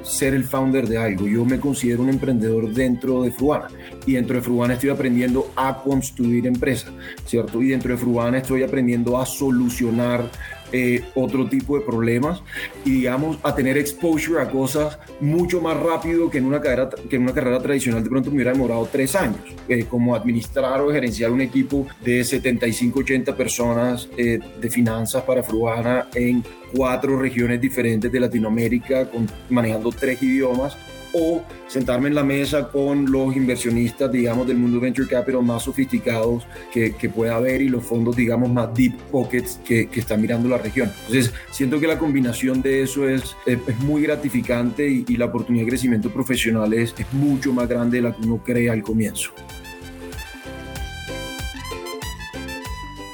ser 0.02 0.34
el 0.34 0.44
founder 0.44 0.86
de 0.86 0.98
algo. 0.98 1.28
Yo 1.28 1.46
me 1.46 1.62
considero 1.62 2.04
un 2.04 2.10
emprendedor 2.10 2.74
dentro 2.74 3.24
de 3.24 3.32
Fruana 3.32 3.70
y 4.06 4.16
dentro 4.16 4.36
de 4.36 4.42
Fruana 4.42 4.74
estoy 4.74 4.90
aprendiendo 4.90 5.50
a 5.56 5.82
construir 5.82 6.46
empresas, 6.46 6.92
¿cierto? 7.26 7.62
Y 7.62 7.70
dentro 7.70 7.94
de 7.94 7.98
Fruana 7.98 8.40
estoy 8.40 8.64
aprendiendo 8.64 9.18
a 9.18 9.26
solucionar 9.26 10.30
eh, 10.76 11.04
otro 11.14 11.48
tipo 11.48 11.78
de 11.78 11.86
problemas 11.86 12.42
y 12.84 12.90
digamos 12.90 13.38
a 13.44 13.54
tener 13.54 13.78
exposure 13.78 14.42
a 14.42 14.50
cosas 14.50 14.98
mucho 15.20 15.62
más 15.62 15.78
rápido 15.78 16.32
que 16.32 16.40
en 16.40 16.46
una 16.46 16.60
carrera, 16.60 16.90
que 17.10 17.16
en 17.16 17.22
una 17.22 17.34
carrera 17.34 17.62
tradicional 17.62 18.04
de 18.04 18.10
pronto 18.10 18.32
me 18.32 18.38
hubiera 18.38 18.54
demorado 18.54 18.90
tres 18.92 19.16
años, 19.16 19.38
eh, 19.68 19.86
como 19.88 20.16
administrar 20.16 20.82
o 20.82 20.92
gerenciar 20.92 21.32
un 21.32 21.42
equipo 21.42 21.86
de 22.04 22.24
75, 22.24 23.00
80 23.00 23.38
personas 23.38 24.10
eh, 24.18 24.40
de 24.60 24.70
finanzas 24.72 25.22
para 25.22 25.44
Fruana 25.44 26.08
en 26.16 26.44
cuatro 26.76 27.20
regiones 27.20 27.62
diferentes 27.62 28.12
de 28.12 28.20
Latinoamérica, 28.20 29.08
con, 29.10 29.30
manejando 29.50 29.92
tres 29.92 30.22
idiomas 30.24 30.76
o 31.14 31.44
sentarme 31.68 32.10
en 32.10 32.16
la 32.16 32.24
mesa 32.24 32.70
con 32.70 33.12
los 33.12 33.36
inversionistas, 33.36 34.12
digamos, 34.12 34.48
del 34.48 34.58
mundo 34.58 34.80
venture 34.80 35.08
capital 35.08 35.44
más 35.44 35.64
sofisticados 35.64 36.46
que, 36.72 36.96
que 36.96 37.10
pueda 37.10 37.36
haber 37.36 37.62
y 37.62 37.70
los 37.70 37.84
fondos, 37.84 38.16
digamos, 38.16 38.50
más 38.50 38.74
deep 38.74 38.98
pockets 39.12 39.60
que, 39.64 39.88
que, 39.88 40.00
están 40.00 40.22
mirando 40.22 40.50
la 40.50 40.58
región. 40.58 40.92
Entonces, 41.08 41.34
siento 41.52 41.80
que 41.80 41.88
la 41.88 42.00
combinación 42.00 42.62
de 42.62 42.82
eso 42.82 43.08
es, 43.08 43.36
es, 43.46 43.60
muy 43.80 44.02
gratificante 44.02 44.88
y, 44.88 45.06
y, 45.08 45.18
la 45.18 45.26
oportunidad 45.26 45.66
de 45.66 45.70
crecimiento 45.70 46.10
profesional 46.10 46.74
es, 46.74 46.94
es 46.98 47.14
mucho 47.14 47.54
más 47.54 47.70
grande 47.70 47.98
de 47.98 48.04
la 48.04 48.16
que 48.16 48.24
uno 48.24 48.44
cree 48.44 48.70
al 48.70 48.82
comienzo. 48.82 49.32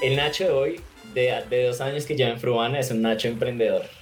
El 0.02 0.16
Nacho 0.16 0.46
de 0.46 0.52
hoy, 0.52 0.80
de, 1.14 1.34
de 1.50 1.66
dos 1.66 1.82
años 1.82 2.06
que 2.06 2.16
lleva 2.16 2.32
en 2.32 2.40
Fruana, 2.40 2.80
es 2.80 2.92
un 2.92 3.02
Nacho 3.02 3.28
emprendedor 3.28 3.99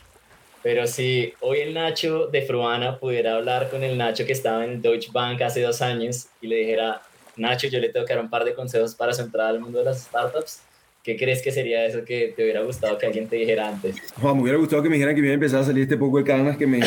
pero 0.64 0.88
si 0.88 1.34
hoy 1.42 1.60
el 1.60 1.74
Nacho 1.74 2.28
de 2.28 2.42
Fruana 2.42 3.00
pudiera 3.00 3.36
hablar 3.36 3.70
con 3.70 3.84
el 3.84 3.98
Nacho 3.98 4.26
que 4.26 4.34
estaba 4.34 4.66
en 4.66 4.82
Deutsche 4.82 5.10
Bank 5.12 5.42
hace 5.42 5.62
dos 5.62 5.82
años 5.82 6.28
y 6.42 6.48
le 6.48 6.58
dijera, 6.58 7.02
Nacho, 7.36 7.68
yo 7.68 7.80
le 7.80 7.90
tengo 7.90 8.06
que 8.06 8.14
dar 8.14 8.24
un 8.24 8.30
par 8.30 8.44
de 8.44 8.54
consejos 8.54 8.96
para 8.96 9.14
su 9.14 9.22
entrada 9.22 9.50
al 9.50 9.60
mundo 9.60 9.80
de 9.80 9.86
las 9.86 10.04
startups, 10.04 10.62
¿qué 11.08 11.16
crees 11.16 11.42
que 11.42 11.52
sería 11.52 11.86
eso 11.86 12.04
que 12.04 12.34
te 12.36 12.44
hubiera 12.44 12.62
gustado 12.64 12.98
que 12.98 13.06
alguien 13.06 13.28
te 13.28 13.38
dijera 13.38 13.70
antes? 13.70 13.96
Juan, 14.20 14.36
me 14.36 14.42
hubiera 14.42 14.58
gustado 14.58 14.84
que 14.84 14.90
me 14.90 14.96
dijeran 14.96 15.16
que 15.16 15.22
me 15.22 15.34
iba 15.34 15.46
a 15.46 15.64
salir 15.64 15.84
este 15.84 15.96
poco 15.96 16.18
de 16.18 16.26
canas 16.26 16.58
que 16.58 16.68
me, 16.68 16.82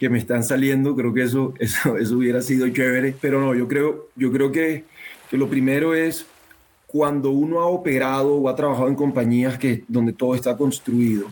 que 0.00 0.08
me, 0.08 0.18
están, 0.18 0.42
saliendo, 0.42 0.96
creo 0.96 1.12
que 1.12 1.24
eso, 1.24 1.52
eso, 1.58 1.98
eso 1.98 2.16
hubiera 2.16 2.40
sido 2.40 2.66
chévere, 2.68 3.14
pero 3.20 3.40
no, 3.40 3.54
yo 3.54 3.68
creo, 3.68 4.08
yo 4.16 4.32
creo 4.32 4.50
que, 4.50 4.84
que 5.30 5.36
lo 5.36 5.50
primero 5.50 5.94
es 5.94 6.26
cuando 6.86 7.30
uno 7.30 7.60
ha 7.60 7.66
operado 7.66 8.34
o 8.34 8.48
ha 8.48 8.56
trabajado 8.56 8.88
en 8.88 8.94
compañías 8.94 9.58
que, 9.58 9.84
donde 9.88 10.14
todo 10.14 10.34
está 10.34 10.56
construido, 10.56 11.26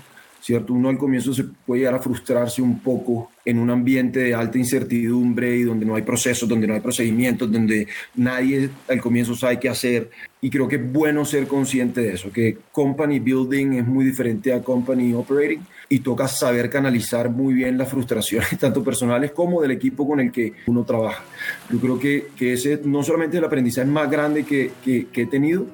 ¿cierto? 0.47 0.75
Uno 0.75 0.91
al 0.91 0.97
comienzo 0.97 1.35
se 1.35 1.43
puede 1.43 1.81
llegar 1.81 1.97
a 1.97 1.99
frustrarse 1.99 2.63
un 2.63 2.79
poco 2.79 3.33
en 3.45 3.59
un 3.59 3.69
ambiente 3.69 4.21
de 4.21 4.33
alta 4.33 4.57
incertidumbre 4.57 5.57
y 5.57 5.65
donde 5.65 5.85
no 5.85 5.97
hay 5.97 6.03
procesos, 6.03 6.49
donde 6.49 6.69
no 6.69 6.75
hay 6.75 6.81
procedimientos, 6.81 7.51
donde 7.51 7.89
nadie 8.15 8.71
al 8.89 9.01
comienzo 9.01 9.35
sabe 9.35 9.59
qué 9.59 9.69
hacer. 9.69 10.09
Y 10.41 10.49
creo 10.49 10.69
que 10.69 10.77
es 10.77 10.93
bueno 10.93 11.25
ser 11.25 11.49
consciente 11.49 12.01
de 12.01 12.13
eso, 12.13 12.31
que 12.31 12.59
company 12.71 13.19
building 13.19 13.73
es 13.73 13.87
muy 13.89 14.05
diferente 14.05 14.53
a 14.53 14.63
company 14.63 15.13
operating 15.15 15.67
y 15.89 15.99
toca 15.99 16.29
saber 16.29 16.71
canalizar 16.71 17.29
muy 17.29 17.53
bien 17.53 17.77
las 17.77 17.89
frustraciones, 17.89 18.51
tanto 18.61 18.85
personales 18.85 19.33
como 19.33 19.61
del 19.63 19.73
equipo 19.73 20.07
con 20.07 20.21
el 20.21 20.31
que 20.31 20.53
uno 20.67 20.85
trabaja. 20.85 21.25
Yo 21.73 21.81
creo 21.81 21.99
que, 21.99 22.29
que 22.37 22.53
ese 22.53 22.81
no 22.85 23.03
solamente 23.03 23.37
es 23.37 23.41
el 23.41 23.47
aprendizaje 23.47 23.89
más 23.89 24.09
grande 24.09 24.45
que, 24.45 24.71
que, 24.85 25.09
que 25.09 25.23
he 25.23 25.27
tenido, 25.27 25.67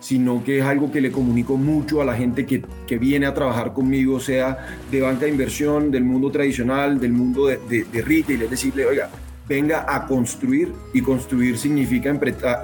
sino 0.00 0.44
que 0.44 0.58
es 0.58 0.64
algo 0.64 0.90
que 0.90 1.00
le 1.00 1.10
comunico 1.10 1.56
mucho 1.56 2.00
a 2.00 2.04
la 2.04 2.14
gente 2.14 2.46
que, 2.46 2.62
que, 2.86 2.98
viene 2.98 3.26
a 3.26 3.34
trabajar 3.34 3.72
conmigo, 3.72 4.20
sea 4.20 4.58
de 4.90 5.00
banca 5.00 5.24
de 5.24 5.30
inversión, 5.30 5.90
del 5.90 6.04
mundo 6.04 6.30
tradicional, 6.30 7.00
del 7.00 7.12
mundo 7.12 7.46
de, 7.46 7.58
de, 7.68 8.02
retail, 8.02 8.42
es 8.42 8.50
decirle, 8.50 8.86
oiga, 8.86 9.10
venga 9.48 9.86
a 9.88 10.06
construir 10.06 10.72
y 10.92 11.00
construir 11.00 11.58
significa 11.58 12.10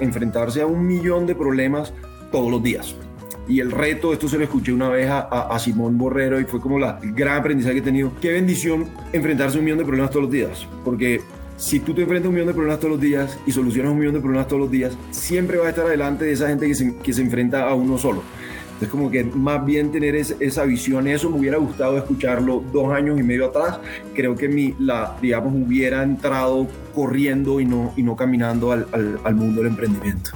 enfrentarse 0.01 0.61
a 0.61 0.65
un 0.65 0.85
millón 0.85 1.25
de 1.25 1.35
problemas 1.35 1.93
todos 2.31 2.51
los 2.51 2.63
días. 2.63 2.95
Y 3.47 3.59
el 3.59 3.71
reto, 3.71 4.11
esto 4.11 4.27
se 4.27 4.37
lo 4.37 4.43
escuché 4.43 4.73
una 4.73 4.89
vez 4.89 5.07
a, 5.07 5.19
a, 5.19 5.59
Simón 5.59 5.99
Borrero 5.99 6.39
y 6.39 6.45
fue 6.45 6.59
como 6.59 6.79
la 6.79 6.99
gran 7.01 7.37
aprendizaje 7.37 7.75
que 7.75 7.79
he 7.81 7.83
tenido. 7.83 8.11
Qué 8.19 8.31
bendición 8.31 8.89
enfrentarse 9.13 9.57
a 9.57 9.59
un 9.59 9.65
millón 9.65 9.77
de 9.77 9.85
problemas 9.85 10.09
todos 10.09 10.23
los 10.23 10.31
días, 10.31 10.67
porque 10.83 11.21
si 11.57 11.79
tú 11.79 11.93
te 11.93 12.01
enfrentas 12.01 12.27
a 12.27 12.29
un 12.29 12.35
millón 12.35 12.47
de 12.47 12.53
problemas 12.53 12.79
todos 12.79 12.91
los 12.91 13.01
días 13.01 13.37
y 13.45 13.51
solucionas 13.51 13.91
un 13.91 13.99
millón 13.99 14.13
de 14.13 14.19
problemas 14.19 14.47
todos 14.47 14.61
los 14.61 14.71
días, 14.71 14.97
siempre 15.11 15.57
va 15.57 15.67
a 15.67 15.69
estar 15.69 15.85
adelante 15.85 16.25
de 16.25 16.33
esa 16.33 16.47
gente 16.47 16.67
que 16.67 16.75
se, 16.75 16.95
que 16.97 17.13
se 17.13 17.21
enfrenta 17.21 17.69
a 17.69 17.73
uno 17.73 17.97
solo. 17.97 18.23
Es 18.81 18.89
como 18.89 19.09
que 19.09 19.23
más 19.23 19.65
bien 19.65 19.91
tener 19.91 20.15
esa 20.15 20.65
visión, 20.65 21.07
eso 21.07 21.29
me 21.29 21.39
hubiera 21.39 21.57
gustado 21.57 21.97
escucharlo 21.97 22.61
dos 22.73 22.91
años 22.91 23.17
y 23.17 23.23
medio 23.23 23.45
atrás. 23.45 23.79
Creo 24.13 24.35
que 24.35 24.49
mi, 24.49 24.75
la, 24.79 25.15
digamos, 25.21 25.53
hubiera 25.55 26.03
entrado 26.03 26.67
corriendo 26.93 27.61
y 27.61 27.65
no, 27.65 27.93
y 27.95 28.03
no 28.03 28.17
caminando 28.17 28.73
al, 28.73 28.85
al 29.23 29.35
mundo 29.35 29.61
del 29.61 29.71
emprendimiento. 29.71 30.31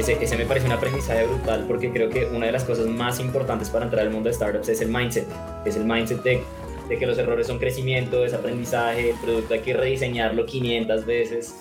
Ese, 0.00 0.16
ese, 0.20 0.38
me 0.38 0.46
parece 0.46 0.64
un 0.64 0.72
aprendizaje 0.72 1.26
brutal 1.26 1.66
porque 1.68 1.90
creo 1.90 2.08
que 2.08 2.24
una 2.24 2.46
de 2.46 2.52
las 2.52 2.64
cosas 2.64 2.86
más 2.86 3.20
importantes 3.20 3.68
para 3.68 3.84
entrar 3.84 4.06
al 4.06 4.10
mundo 4.10 4.30
de 4.30 4.34
startups 4.34 4.70
es 4.70 4.80
el 4.80 4.88
mindset. 4.88 5.26
Es 5.66 5.76
el 5.76 5.84
mindset 5.84 6.22
de 6.22 6.42
de 6.90 6.98
que 6.98 7.06
los 7.06 7.16
errores 7.18 7.46
son 7.46 7.58
crecimiento, 7.58 8.24
es 8.24 8.34
aprendizaje, 8.34 9.10
el 9.10 9.16
producto 9.16 9.54
hay 9.54 9.60
que 9.60 9.74
rediseñarlo 9.74 10.44
500 10.44 11.06
veces. 11.06 11.54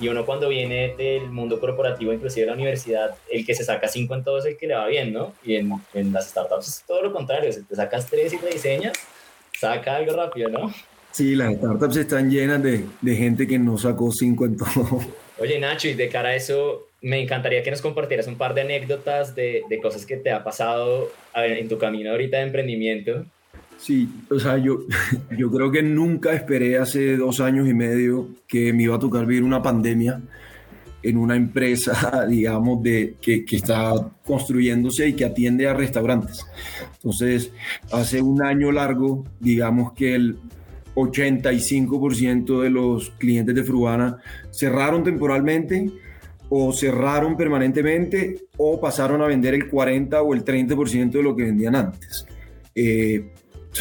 Y 0.00 0.08
uno 0.08 0.24
cuando 0.24 0.48
viene 0.48 0.94
del 0.96 1.30
mundo 1.30 1.60
corporativo, 1.60 2.12
inclusive 2.12 2.46
de 2.46 2.46
la 2.46 2.54
universidad, 2.54 3.14
el 3.30 3.44
que 3.44 3.54
se 3.54 3.64
saca 3.64 3.86
5 3.86 4.14
en 4.14 4.24
todo 4.24 4.38
es 4.38 4.46
el 4.46 4.56
que 4.56 4.66
le 4.66 4.74
va 4.74 4.86
bien, 4.86 5.12
¿no? 5.12 5.34
Y 5.44 5.56
en, 5.56 5.72
en 5.92 6.12
las 6.12 6.30
startups 6.30 6.68
es 6.68 6.84
todo 6.86 7.02
lo 7.02 7.12
contrario, 7.12 7.52
si 7.52 7.62
te 7.62 7.76
sacas 7.76 8.06
3 8.08 8.32
y 8.32 8.38
rediseñas, 8.38 8.94
saca 9.60 9.96
algo 9.96 10.16
rápido, 10.16 10.48
¿no? 10.48 10.72
Sí, 11.10 11.34
las 11.34 11.54
startups 11.54 11.96
están 11.98 12.30
llenas 12.30 12.62
de, 12.62 12.86
de 13.02 13.14
gente 13.14 13.46
que 13.46 13.58
no 13.58 13.76
sacó 13.76 14.10
5 14.10 14.46
en 14.46 14.56
todo. 14.56 15.00
Oye 15.38 15.60
Nacho, 15.60 15.88
y 15.88 15.94
de 15.94 16.08
cara 16.08 16.30
a 16.30 16.34
eso, 16.34 16.88
me 17.02 17.20
encantaría 17.20 17.62
que 17.62 17.70
nos 17.70 17.82
compartieras 17.82 18.26
un 18.26 18.36
par 18.36 18.54
de 18.54 18.62
anécdotas 18.62 19.34
de, 19.34 19.62
de 19.68 19.80
cosas 19.80 20.06
que 20.06 20.16
te 20.16 20.30
ha 20.30 20.42
pasado 20.42 21.10
en 21.34 21.68
tu 21.68 21.76
camino 21.78 22.10
ahorita 22.10 22.38
de 22.38 22.44
emprendimiento 22.44 23.26
Sí, 23.82 24.08
o 24.30 24.38
sea, 24.38 24.58
yo, 24.58 24.78
yo 25.36 25.50
creo 25.50 25.72
que 25.72 25.82
nunca 25.82 26.32
esperé 26.34 26.78
hace 26.78 27.16
dos 27.16 27.40
años 27.40 27.68
y 27.68 27.74
medio 27.74 28.28
que 28.46 28.72
me 28.72 28.84
iba 28.84 28.94
a 28.94 29.00
tocar 29.00 29.26
vivir 29.26 29.42
una 29.42 29.60
pandemia 29.60 30.20
en 31.02 31.16
una 31.16 31.34
empresa, 31.34 32.24
digamos, 32.28 32.80
de, 32.80 33.16
que, 33.20 33.44
que 33.44 33.56
está 33.56 33.92
construyéndose 34.24 35.08
y 35.08 35.14
que 35.14 35.24
atiende 35.24 35.66
a 35.66 35.74
restaurantes. 35.74 36.46
Entonces, 36.94 37.50
hace 37.90 38.22
un 38.22 38.40
año 38.44 38.70
largo, 38.70 39.24
digamos 39.40 39.94
que 39.94 40.14
el 40.14 40.36
85% 40.94 42.62
de 42.62 42.70
los 42.70 43.10
clientes 43.18 43.52
de 43.52 43.64
Fruana 43.64 44.18
cerraron 44.52 45.02
temporalmente 45.02 45.90
o 46.54 46.70
cerraron 46.70 47.34
permanentemente 47.34 48.44
o 48.58 48.78
pasaron 48.78 49.22
a 49.22 49.26
vender 49.26 49.54
el 49.54 49.70
40 49.70 50.20
o 50.20 50.34
el 50.34 50.44
30% 50.44 51.10
de 51.10 51.22
lo 51.22 51.34
que 51.34 51.44
vendían 51.44 51.74
antes. 51.74 52.26
Eh, 52.74 53.30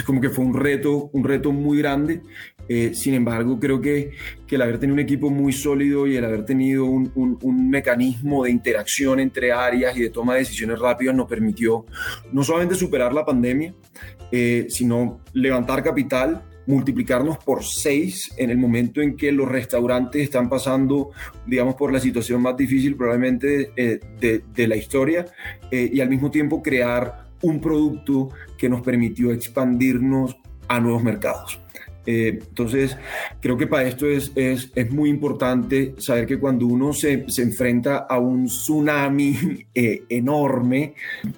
como 0.06 0.22
que 0.22 0.30
fue 0.30 0.46
un 0.46 0.54
reto, 0.54 1.10
un 1.12 1.26
reto 1.26 1.52
muy 1.52 1.80
grande. 1.80 2.22
Eh, 2.70 2.92
sin 2.94 3.14
embargo, 3.14 3.60
creo 3.60 3.82
que, 3.82 4.12
que, 4.48 4.56
el 4.56 4.62
haber 4.62 4.80
tenido 4.80 4.94
un 4.94 5.02
equipo 5.02 5.30
muy 5.30 5.52
sólido 5.52 6.08
y 6.08 6.16
el 6.16 6.24
haber 6.24 6.46
tenido 6.46 6.86
un, 6.86 7.12
un, 7.14 7.70
mecanismo 7.70 8.46
de 8.46 8.52
interacción 8.52 9.20
entre 9.20 9.52
áreas 9.52 9.98
y 9.98 10.04
de 10.04 10.10
toma 10.10 10.36
de 10.36 10.40
decisiones 10.40 10.80
rápidas 10.80 11.14
nos 11.14 11.28
permitió 11.28 11.86
no 12.32 12.42
solamente 12.42 12.76
superar 12.76 13.14
la 13.14 13.26
pandemia, 13.26 13.74
eh, 14.32 14.68
sino 14.70 15.20
levantar 15.34 15.84
capital, 15.84 16.46
multiplicarnos 16.72 17.38
por 17.38 17.64
seis 17.64 18.32
en 18.38 18.50
el 18.50 18.58
momento 18.58 19.02
en 19.02 19.16
que 19.16 19.32
los 19.32 19.48
restaurantes 19.48 20.24
están 20.24 20.50
pasando, 20.50 21.12
digamos, 21.46 21.76
por 21.76 21.92
la 21.92 22.00
situación 22.00 22.42
más 22.42 22.58
difícil 22.58 22.96
probablemente 22.96 23.72
eh, 23.76 24.00
de, 24.20 24.44
de, 24.54 24.68
la 24.68 24.76
historia 24.76 25.26
y 25.72 26.00
al 26.02 26.10
mismo 26.10 26.32
tiempo 26.32 26.62
crear 26.62 27.32
un 27.42 27.60
producto 27.60 28.30
que 28.58 28.70
nos 28.70 28.82
permitió 28.82 29.32
expandirnos 29.32 30.38
a 30.68 30.80
nuevos 30.80 31.04
mercados. 31.04 31.60
Eh, 32.06 32.40
entonces, 32.42 32.98
creo 33.40 33.58
que 33.58 33.68
para 33.68 33.88
esto 33.88 34.08
es, 34.08 34.32
es, 34.36 34.72
es, 34.74 34.92
muy 34.92 35.10
importante 35.10 35.94
saber 35.98 36.26
que 36.26 36.40
cuando 36.40 36.66
uno 36.66 36.94
se, 36.94 37.30
se 37.30 37.44
enfrenta 37.44 37.98
a 38.10 38.18
un 38.18 38.46
tsunami 38.46 39.66
eh, 39.76 40.04
enorme, 40.10 40.96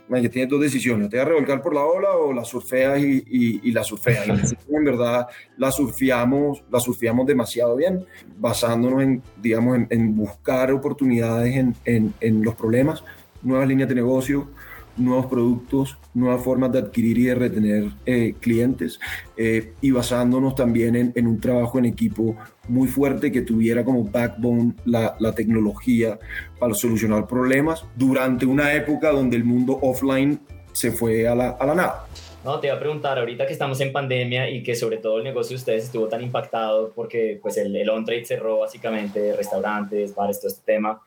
que 0.10 0.30
tienes 0.30 0.50
dos 0.50 0.62
decisiones, 0.62 1.10
te 1.10 1.18
vas 1.18 1.26
a 1.26 1.30
revolcar 1.30 1.62
por 1.62 1.74
la 1.74 1.84
ola 1.84 2.12
o 2.12 2.32
la 2.32 2.46
surfeas 2.46 3.02
y, 3.02 3.60
y, 3.62 3.72
la 3.72 3.84
surfeas. 3.84 4.56
en 4.70 4.84
verdad 4.86 5.28
la 5.58 5.72
surfeamos, 5.72 6.64
la 6.72 6.80
surfeamos 6.80 7.28
demasiado 7.28 7.76
bien, 7.76 8.06
basándonos 8.38 9.04
en, 9.04 9.22
digamos, 9.42 9.76
en, 9.78 9.88
en 9.90 10.16
buscar 10.16 10.72
oportunidades 10.72 11.56
en, 11.56 11.76
en, 11.84 12.14
en 12.22 12.44
los 12.44 12.56
problemas, 12.56 13.04
nuevas 13.42 13.68
líneas 13.68 13.90
de 13.90 13.96
negocio, 13.96 14.50
nuevos 14.98 15.26
productos, 15.26 15.98
nuevas 16.14 16.44
formas 16.44 16.72
de 16.72 16.80
adquirir 16.80 17.18
y 17.18 17.24
de 17.26 17.36
retener 17.36 17.92
eh, 18.06 18.36
clientes 18.40 19.00
eh, 19.38 19.74
y 19.82 19.92
basándonos 19.92 20.56
también 20.56 21.14
en, 21.16 21.28
un 21.28 21.40
trabajo 21.40 21.80
en 21.80 21.86
equipo 21.86 22.36
muy 22.68 22.88
fuerte 22.88 23.32
que 23.32 23.42
tuviera 23.42 23.84
como 23.84 24.04
backbone 24.04 24.74
la, 24.86 25.16
tecnología 25.36 26.20
para 26.60 26.74
solucionar 26.74 27.28
problemas 27.28 27.86
durante 27.96 28.46
una 28.46 28.74
época 28.74 29.12
donde 29.12 29.36
el 29.36 29.44
mundo 29.44 29.80
offline 29.82 30.40
se 30.74 30.92
fue 30.92 31.28
a 31.28 31.34
la, 31.34 31.50
a 31.50 31.66
la 31.66 31.76
nada. 31.76 32.06
No, 32.44 32.60
te 32.60 32.68
iba 32.68 32.76
a 32.76 32.80
preguntar, 32.80 33.18
ahorita 33.18 33.48
que 33.48 33.54
estamos 33.54 33.80
en 33.80 33.94
pandemia 33.94 34.50
y 34.50 34.64
que 34.64 34.76
sobre 34.76 34.98
todo 34.98 35.18
el 35.18 35.24
negocio 35.24 35.56
de 35.56 35.60
ustedes 35.60 35.86
estuvo 35.86 36.08
tan 36.08 36.22
impactado 36.22 36.92
porque 36.94 37.40
pues 37.42 37.56
el, 37.58 37.74
el 37.76 37.90
on-trade 37.90 38.26
cerró 38.26 38.60
básicamente, 38.60 39.34
restaurantes, 39.34 40.14
bares, 40.14 40.42
todo 40.42 40.50
este 40.50 40.74
tema, 40.74 41.02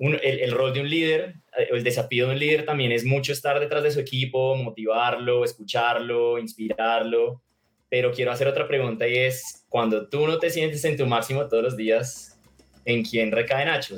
el, 0.00 0.52
rol 0.52 0.72
de 0.72 0.80
un 0.80 0.88
líder, 0.88 1.34
eh, 1.58 1.68
el 1.70 1.84
desafío 1.84 2.26
de 2.26 2.32
un 2.32 2.38
líder 2.38 2.64
también 2.64 2.92
es 2.92 3.04
mucho 3.04 3.32
estar 3.32 3.60
detrás 3.60 3.82
de 3.82 3.90
su 3.90 4.00
equipo, 4.00 4.56
motivarlo, 4.56 5.44
escucharlo, 5.44 6.38
inspirarlo. 6.38 7.42
Pero 7.88 8.12
quiero 8.12 8.30
hacer 8.30 8.46
otra 8.46 8.68
pregunta 8.68 9.06
y 9.08 9.16
es, 9.16 9.64
cuando 9.68 10.08
tú 10.08 10.26
no 10.26 10.38
te 10.38 10.50
sientes 10.50 10.84
en 10.84 10.96
tu 10.96 11.06
máximo 11.06 11.48
todos 11.48 11.62
los 11.62 11.76
días, 11.76 12.38
¿en 12.84 13.02
quién 13.02 13.32
recae 13.32 13.64
Nacho? 13.64 13.96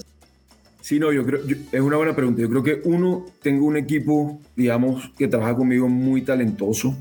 Sí, 0.80 0.98
no, 0.98 1.12
yo 1.12 1.24
creo, 1.24 1.40
es 1.70 1.80
una 1.80 1.96
buena 1.96 2.16
pregunta. 2.16 2.42
Yo 2.42 2.48
creo 2.48 2.62
que 2.62 2.80
uno, 2.88 3.26
tengo 3.40 3.66
un 3.66 3.76
equipo, 3.76 4.40
digamos, 4.56 5.10
que 5.16 5.28
trabaja 5.28 5.54
conmigo 5.54 5.88
muy 5.88 6.22
talentoso, 6.22 6.96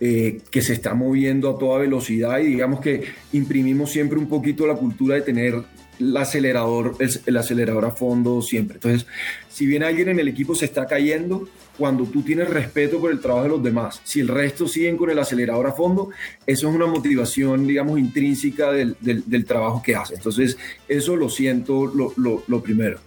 eh, 0.00 0.40
que 0.50 0.62
se 0.62 0.72
está 0.72 0.94
moviendo 0.94 1.50
a 1.50 1.58
toda 1.58 1.80
velocidad 1.80 2.38
y 2.38 2.46
digamos 2.46 2.80
que 2.80 3.02
imprimimos 3.32 3.90
siempre 3.90 4.16
un 4.16 4.28
poquito 4.28 4.66
la 4.66 4.76
cultura 4.76 5.16
de 5.16 5.22
tener 5.22 5.54
el 5.98 6.16
acelerador, 6.16 6.96
el, 7.26 7.36
acelerador 7.36 7.84
a 7.84 7.90
fondo 7.90 8.42
siempre. 8.42 8.76
Entonces, 8.76 9.06
si 9.48 9.66
bien 9.66 9.82
alguien 9.82 10.08
en 10.08 10.20
el 10.20 10.28
equipo 10.28 10.54
se 10.54 10.64
está 10.64 10.86
cayendo, 10.86 11.48
cuando 11.76 12.04
tú 12.04 12.22
tienes 12.22 12.48
respeto 12.48 13.00
por 13.00 13.10
el 13.10 13.20
trabajo 13.20 13.44
de 13.44 13.50
los 13.50 13.62
demás, 13.62 14.00
si 14.04 14.20
el 14.20 14.28
resto 14.28 14.66
siguen 14.66 14.96
con 14.96 15.10
el 15.10 15.18
acelerador 15.18 15.66
a 15.66 15.72
fondo, 15.72 16.10
eso 16.46 16.68
es 16.68 16.74
una 16.74 16.86
motivación, 16.86 17.66
digamos, 17.66 17.98
intrínseca 17.98 18.72
del, 18.72 18.96
del, 19.00 19.44
trabajo 19.44 19.82
que 19.82 19.94
hace. 19.94 20.14
Entonces, 20.14 20.56
eso 20.88 21.16
lo 21.16 21.28
siento 21.28 21.86
lo, 21.86 22.12
lo, 22.46 22.62
primero. 22.62 22.98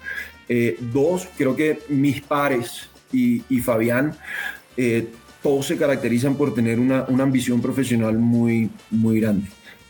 Eh, 0.48 0.78
dos, 0.94 1.28
creo 1.38 1.56
que 1.56 1.80
mis 1.90 2.22
pares 2.22 2.90
y, 3.12 3.44
y 3.50 3.60
Fabián, 3.60 4.18
eh, 4.78 5.08
todos 5.42 5.68
se 5.68 5.78
caracterizan 5.78 6.36
por 6.36 6.54
tener 6.54 6.80
una, 6.80 7.06
una 7.08 7.24
ambición 7.24 7.62
profesional 7.62 8.18
muy, 8.18 8.70
muy 8.90 9.20
grande. 9.20 9.48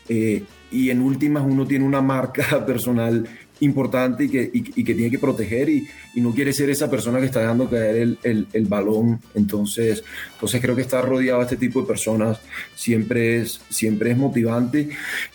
Eh, 0.08 0.42
y 0.72 0.90
en 0.90 1.02
últimas 1.02 1.44
uno 1.46 1.66
tiene 1.66 1.84
una 1.84 2.00
marca 2.00 2.64
personal 2.66 3.28
importante 3.60 4.24
y 4.24 4.28
que, 4.28 4.50
y, 4.52 4.84
que 4.84 4.94
tiene 4.94 5.10
que 5.10 5.20
proteger 5.20 5.68
y, 5.68 5.86
y, 6.14 6.20
no 6.20 6.32
quiere 6.32 6.52
ser 6.52 6.68
esa 6.70 6.90
persona 6.90 7.20
que 7.20 7.26
está 7.26 7.40
dejando 7.40 7.70
caer 7.70 7.96
el, 7.96 8.18
el, 8.24 8.46
el, 8.52 8.64
balón. 8.66 9.20
Entonces, 9.34 10.02
entonces 10.32 10.60
creo 10.60 10.74
que 10.74 10.82
estar 10.82 11.08
rodeado 11.08 11.38
de 11.38 11.44
este 11.44 11.56
tipo 11.56 11.80
de 11.80 11.86
personas 11.86 12.40
siempre 12.74 13.40
es, 13.40 13.60
siempre 13.68 14.10
es 14.10 14.16
motivante. 14.16 14.88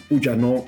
Pucha, 0.09 0.35
no, 0.35 0.65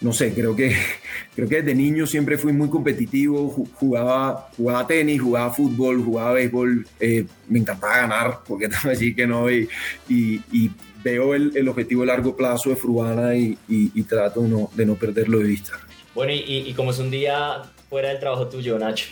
no 0.00 0.12
sé, 0.14 0.32
creo 0.32 0.56
que, 0.56 0.74
creo 1.34 1.48
que 1.48 1.62
desde 1.62 1.74
niño 1.74 2.06
siempre 2.06 2.38
fui 2.38 2.52
muy 2.52 2.70
competitivo, 2.70 3.48
jugaba, 3.74 4.48
jugaba 4.56 4.86
tenis, 4.86 5.20
jugaba 5.20 5.52
fútbol, 5.52 6.02
jugaba 6.02 6.32
béisbol, 6.32 6.86
eh, 6.98 7.26
me 7.48 7.58
encantaba 7.58 7.98
ganar, 7.98 8.40
porque 8.46 8.68
te 8.70 8.76
voy 8.82 8.86
a 8.86 8.94
decir 8.94 9.14
que 9.14 9.26
no, 9.26 9.50
y, 9.50 9.68
y 10.08 10.70
veo 11.02 11.34
el, 11.34 11.56
el, 11.56 11.68
objetivo 11.68 12.02
a 12.02 12.06
largo 12.06 12.36
plazo 12.36 12.70
de 12.70 12.76
Fruana 12.76 13.34
y, 13.34 13.58
y, 13.68 14.02
trato 14.02 14.42
de 14.42 14.48
no, 14.48 14.70
de 14.74 14.86
no, 14.86 14.94
perderlo 14.94 15.38
de 15.38 15.44
vista. 15.44 15.72
Bueno, 16.14 16.32
y, 16.32 16.42
y, 16.66 16.74
como 16.74 16.90
es 16.90 16.98
un 16.98 17.10
día 17.10 17.62
fuera 17.88 18.08
del 18.08 18.18
trabajo 18.18 18.48
tuyo, 18.48 18.78
Nacho, 18.78 19.06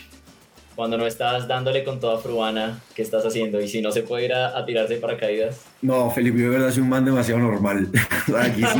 cuando 0.75 0.97
no 0.97 1.05
estás 1.05 1.47
dándole 1.47 1.83
con 1.83 1.99
toda 1.99 2.17
Fruana, 2.19 2.79
¿qué 2.95 3.01
estás 3.01 3.25
haciendo? 3.25 3.59
Y 3.61 3.67
si 3.67 3.81
no 3.81 3.91
se 3.91 4.03
puede 4.03 4.25
ir 4.25 4.33
a, 4.33 4.57
a 4.57 4.65
tirarse 4.65 4.95
paracaídas. 4.95 5.61
No, 5.81 6.09
Felipe, 6.11 6.39
yo 6.39 6.45
de 6.45 6.57
verdad 6.57 6.71
soy 6.71 6.83
un 6.83 6.89
man 6.89 7.05
demasiado 7.05 7.39
normal. 7.39 7.89
Aquí 8.37 8.63
sí, 8.63 8.79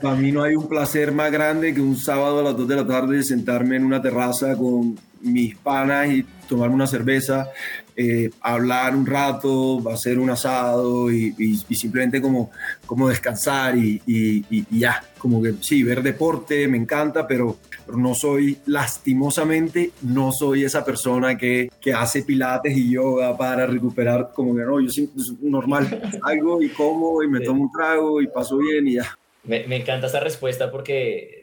para 0.00 0.14
mí 0.16 0.32
no 0.32 0.42
hay 0.42 0.54
un 0.54 0.68
placer 0.68 1.12
más 1.12 1.32
grande 1.32 1.74
que 1.74 1.80
un 1.80 1.96
sábado 1.96 2.40
a 2.40 2.42
las 2.42 2.56
2 2.56 2.68
de 2.68 2.76
la 2.76 2.86
tarde 2.86 3.22
sentarme 3.22 3.76
en 3.76 3.84
una 3.84 4.00
terraza 4.00 4.56
con 4.56 4.96
mis 5.20 5.56
panas 5.56 6.10
y 6.10 6.24
tomarme 6.48 6.74
una 6.74 6.86
cerveza, 6.86 7.50
eh, 7.96 8.30
hablar 8.40 8.96
un 8.96 9.06
rato, 9.06 9.82
hacer 9.90 10.18
un 10.18 10.30
asado 10.30 11.12
y, 11.12 11.56
simplemente 11.70 12.20
como, 12.20 12.50
como 12.86 13.08
descansar 13.08 13.76
y, 13.76 14.02
y, 14.06 14.78
ya, 14.78 15.02
como 15.18 15.42
que 15.42 15.54
sí, 15.60 15.82
ver 15.82 16.02
deporte 16.02 16.66
me 16.66 16.78
encanta, 16.78 17.26
pero, 17.26 17.58
no 17.96 18.14
soy 18.14 18.56
lastimosamente, 18.66 19.90
no 20.02 20.30
soy 20.30 20.64
esa 20.64 20.84
persona 20.84 21.36
que, 21.36 21.70
que, 21.80 21.92
hace 21.92 22.22
pilates 22.22 22.76
y 22.76 22.90
yoga 22.90 23.36
para 23.36 23.66
recuperar, 23.66 24.30
como 24.32 24.54
que 24.54 24.62
no, 24.62 24.80
yo 24.80 24.88
sí, 24.90 25.10
normal, 25.42 26.00
algo 26.22 26.62
y 26.62 26.68
como 26.68 27.22
y 27.22 27.28
me 27.28 27.40
tomo 27.40 27.64
un 27.64 27.72
trago 27.72 28.22
y 28.22 28.28
paso 28.28 28.58
bien 28.58 28.86
y 28.86 28.94
ya. 28.94 29.18
Me, 29.42 29.66
me 29.66 29.76
encanta 29.76 30.06
esa 30.06 30.20
respuesta 30.20 30.70
porque 30.70 31.39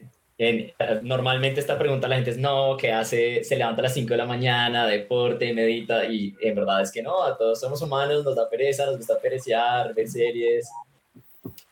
normalmente 1.02 1.58
esta 1.58 1.78
pregunta 1.78 2.06
la 2.06 2.16
gente 2.16 2.30
es, 2.30 2.38
no, 2.38 2.76
que 2.76 2.92
hace? 2.92 3.42
Se 3.42 3.56
levanta 3.56 3.80
a 3.80 3.84
las 3.84 3.94
5 3.94 4.10
de 4.10 4.16
la 4.16 4.26
mañana, 4.26 4.86
deporte, 4.86 5.52
medita, 5.52 6.04
y 6.04 6.34
en 6.40 6.54
verdad 6.54 6.82
es 6.82 6.92
que 6.92 7.02
no, 7.02 7.24
a 7.24 7.36
todos 7.36 7.60
somos 7.60 7.82
humanos, 7.82 8.24
nos 8.24 8.36
da 8.36 8.48
pereza, 8.48 8.86
nos 8.86 8.98
gusta 8.98 9.18
pereciar, 9.20 9.94
ver 9.94 10.08
series. 10.08 10.68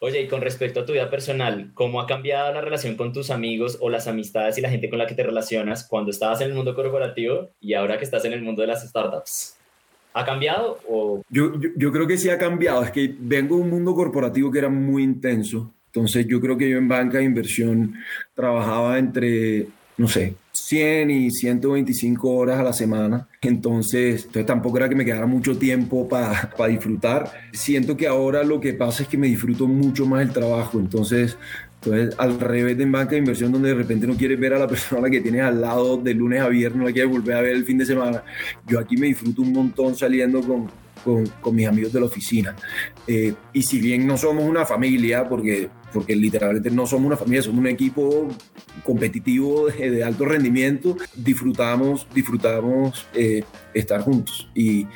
Oye, 0.01 0.23
y 0.23 0.29
con 0.29 0.41
respecto 0.41 0.81
a 0.81 0.85
tu 0.85 0.93
vida 0.93 1.09
personal, 1.09 1.71
¿cómo 1.75 2.01
ha 2.01 2.07
cambiado 2.07 2.53
la 2.53 2.61
relación 2.61 2.97
con 2.97 3.13
tus 3.13 3.31
amigos 3.31 3.79
o 3.81 3.89
las 3.89 4.09
amistades 4.09 4.59
y 4.59 4.61
la 4.61 4.69
gente 4.69 4.91
con 4.91 4.99
la 4.99 5.07
que 5.07 5.15
te 5.15 5.23
relacionas 5.23 5.87
cuando 5.87 6.11
estabas 6.11 6.41
en 6.41 6.49
el 6.49 6.55
mundo 6.55 6.75
corporativo 6.75 7.51
y 7.61 7.75
ahora 7.75 7.99
que 7.99 8.05
estás 8.05 8.25
en 8.25 8.33
el 8.33 8.43
mundo 8.43 8.63
de 8.63 8.69
las 8.69 8.87
startups? 8.87 9.57
¿Ha 10.13 10.25
cambiado 10.25 10.79
o...? 10.89 11.23
Yo, 11.29 11.59
yo, 11.61 11.71
yo 11.77 11.93
creo 11.93 12.07
que 12.07 12.19
sí 12.19 12.31
ha 12.31 12.39
cambiado. 12.39 12.83
Es 12.83 12.91
que 12.91 13.15
vengo 13.19 13.57
de 13.57 13.63
un 13.63 13.71
mundo 13.71 13.95
corporativo 13.95 14.51
que 14.51 14.59
era 14.59 14.69
muy 14.69 15.03
intenso 15.03 15.73
entonces 15.97 16.27
yo 16.27 16.43
creo 16.43 16.59
que 16.59 16.69
yo 16.69 16.77
en 16.77 16.89
banca 16.89 17.17
de 17.17 17.25
inversión 17.25 17.95
trabajaba 18.35 18.99
entre, 18.99 19.67
no 19.97 20.07
sé, 20.07 20.35
100 20.53 21.11
y 21.11 21.31
125 21.31 22.31
horas 22.35 22.61
a 22.61 22.63
la 22.63 22.75
semana. 22.75 23.27
Entonces, 23.41 24.25
entonces 24.27 24.45
tampoco 24.45 24.77
era 24.77 24.91
que 24.91 24.95
me 24.95 25.07
quedara 25.07 25.25
mucho 25.25 25.57
tiempo 25.57 26.07
para 26.07 26.69
disfrutar. 26.69 27.33
Siento 27.55 27.97
que 27.97 28.07
ahora 28.07 28.45
lo 28.45 28.61
que 28.61 28.75
pasa 28.75 29.05
es 29.05 29.09
que 29.09 29.17
me 29.17 29.27
disfruto 29.27 29.67
mucho 29.67 30.05
más 30.05 30.21
el 30.21 30.35
trabajo. 30.35 30.79
Entonces, 30.79 31.39
entonces, 31.81 32.15
al 32.19 32.41
revés 32.41 32.77
de 32.77 32.83
en 32.83 32.93
banca 32.93 33.13
de 33.13 33.19
inversión, 33.19 33.51
donde 33.51 33.71
de 33.71 33.77
repente 33.77 34.07
no 34.07 34.17
quieres 34.17 34.39
ver 34.39 34.53
a 34.53 34.59
la 34.59 34.69
persona 34.69 35.09
que 35.09 35.23
tienes 35.23 35.41
al 35.41 35.63
lado 35.63 35.97
de 35.97 36.13
lunes 36.13 36.43
a 36.43 36.49
viernes, 36.49 36.79
no 36.79 36.85
la 36.85 36.93
quieres 36.93 37.11
volver 37.11 37.37
a 37.37 37.41
ver 37.41 37.53
el 37.53 37.65
fin 37.65 37.79
de 37.79 37.87
semana, 37.87 38.23
yo 38.67 38.79
aquí 38.79 38.99
me 38.99 39.07
disfruto 39.07 39.41
un 39.41 39.53
montón 39.53 39.97
saliendo 39.97 40.43
con, 40.43 40.69
con, 41.07 41.55
mis 41.55 41.67
amigos 41.67 41.93
de 41.93 42.01
la 42.01 42.07
oficina. 42.07 42.57
Eh, 43.07 43.33
y 43.53 43.63
si 43.63 43.81
bien 43.81 44.07
no 44.07 44.17
somos 44.17 44.45
una 44.45 44.67
familia, 44.67 45.29
porque, 45.29 45.69
porque 45.93 46.17
literalmente 46.17 46.71
no 46.71 46.87
somos 46.87 47.07
una 47.07 47.17
familia, 47.17 47.43
somos 47.43 47.61
un 47.61 47.69
equipo 47.69 48.29
competitivo 48.83 49.69
de, 49.69 50.03
alto 50.03 50.25
rendimiento, 50.25 50.97
disfrutamos, 51.15 52.07
disfrutamos 52.13 53.07
eh, 53.15 53.45
estar 53.73 54.01
juntos 54.01 54.49
y, 54.55 54.87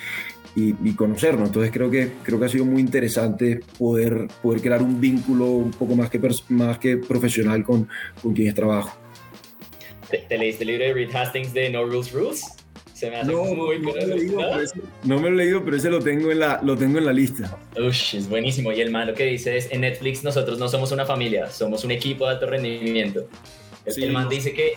y, 0.56 0.92
conocernos. 0.94 1.48
Entonces 1.48 1.70
creo 1.72 1.90
que, 1.90 2.12
creo 2.22 2.38
que 2.40 2.46
ha 2.46 2.48
sido 2.48 2.64
muy 2.64 2.80
interesante 2.80 3.60
poder, 3.78 4.26
poder 4.42 4.60
crear 4.60 4.82
un 4.82 5.00
vínculo 5.00 5.46
un 5.46 5.70
poco 5.70 5.94
más 5.94 6.10
que, 6.10 6.20
más 6.48 6.78
que 6.78 6.96
profesional 6.96 7.64
con, 7.64 7.88
con 8.20 8.34
quienes 8.34 8.54
trabajo. 8.54 8.98
¿Te, 10.10 10.36
leíste 10.36 10.64
el 10.64 10.68
libro 10.68 10.84
de 10.86 10.92
Reed 10.92 11.14
Hastings 11.14 11.54
de 11.54 11.70
No 11.70 11.84
Rules 11.84 12.12
Rules? 12.12 12.44
No, 13.24 13.44
muy 13.44 13.78
no, 15.04 15.20
me 15.20 15.30
lo 15.30 15.34
he 15.34 15.44
leído, 15.44 15.64
pero 15.64 15.76
ese 15.76 15.90
lo 15.90 16.00
tengo 16.00 16.30
en 16.30 16.40
la, 16.40 16.60
lo 16.62 16.76
tengo 16.76 16.98
en 16.98 17.06
la 17.06 17.12
lista. 17.12 17.58
Ush, 17.78 18.16
es 18.16 18.28
buenísimo. 18.28 18.72
Y 18.72 18.80
el 18.80 18.90
malo 18.90 19.14
que 19.14 19.24
dice 19.24 19.56
es, 19.56 19.70
en 19.70 19.82
Netflix 19.82 20.24
nosotros 20.24 20.58
no 20.58 20.68
somos 20.68 20.92
una 20.92 21.06
familia, 21.06 21.50
somos 21.50 21.84
un 21.84 21.90
equipo 21.90 22.26
de 22.26 22.32
alto 22.32 22.46
rendimiento. 22.46 23.26
el 23.84 24.12
man 24.12 24.28
dice 24.28 24.52
que 24.52 24.74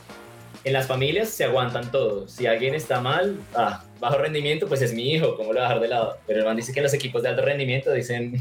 en 0.63 0.73
las 0.73 0.87
familias 0.87 1.29
se 1.29 1.43
aguantan 1.43 1.91
todos. 1.91 2.31
Si 2.31 2.45
alguien 2.45 2.73
está 2.73 3.01
mal, 3.01 3.37
ah, 3.55 3.83
bajo 3.99 4.17
rendimiento, 4.17 4.67
pues 4.67 4.81
es 4.81 4.93
mi 4.93 5.11
hijo, 5.13 5.35
¿cómo 5.35 5.51
lo 5.51 5.59
voy 5.59 5.59
a 5.59 5.63
dejar 5.63 5.81
de 5.81 5.87
lado? 5.89 6.17
Pero 6.25 6.39
el 6.39 6.45
man 6.45 6.55
dice 6.55 6.71
que 6.71 6.79
en 6.79 6.83
los 6.83 6.93
equipos 6.93 7.23
de 7.23 7.29
alto 7.29 7.41
rendimiento 7.41 7.91
dicen, 7.91 8.39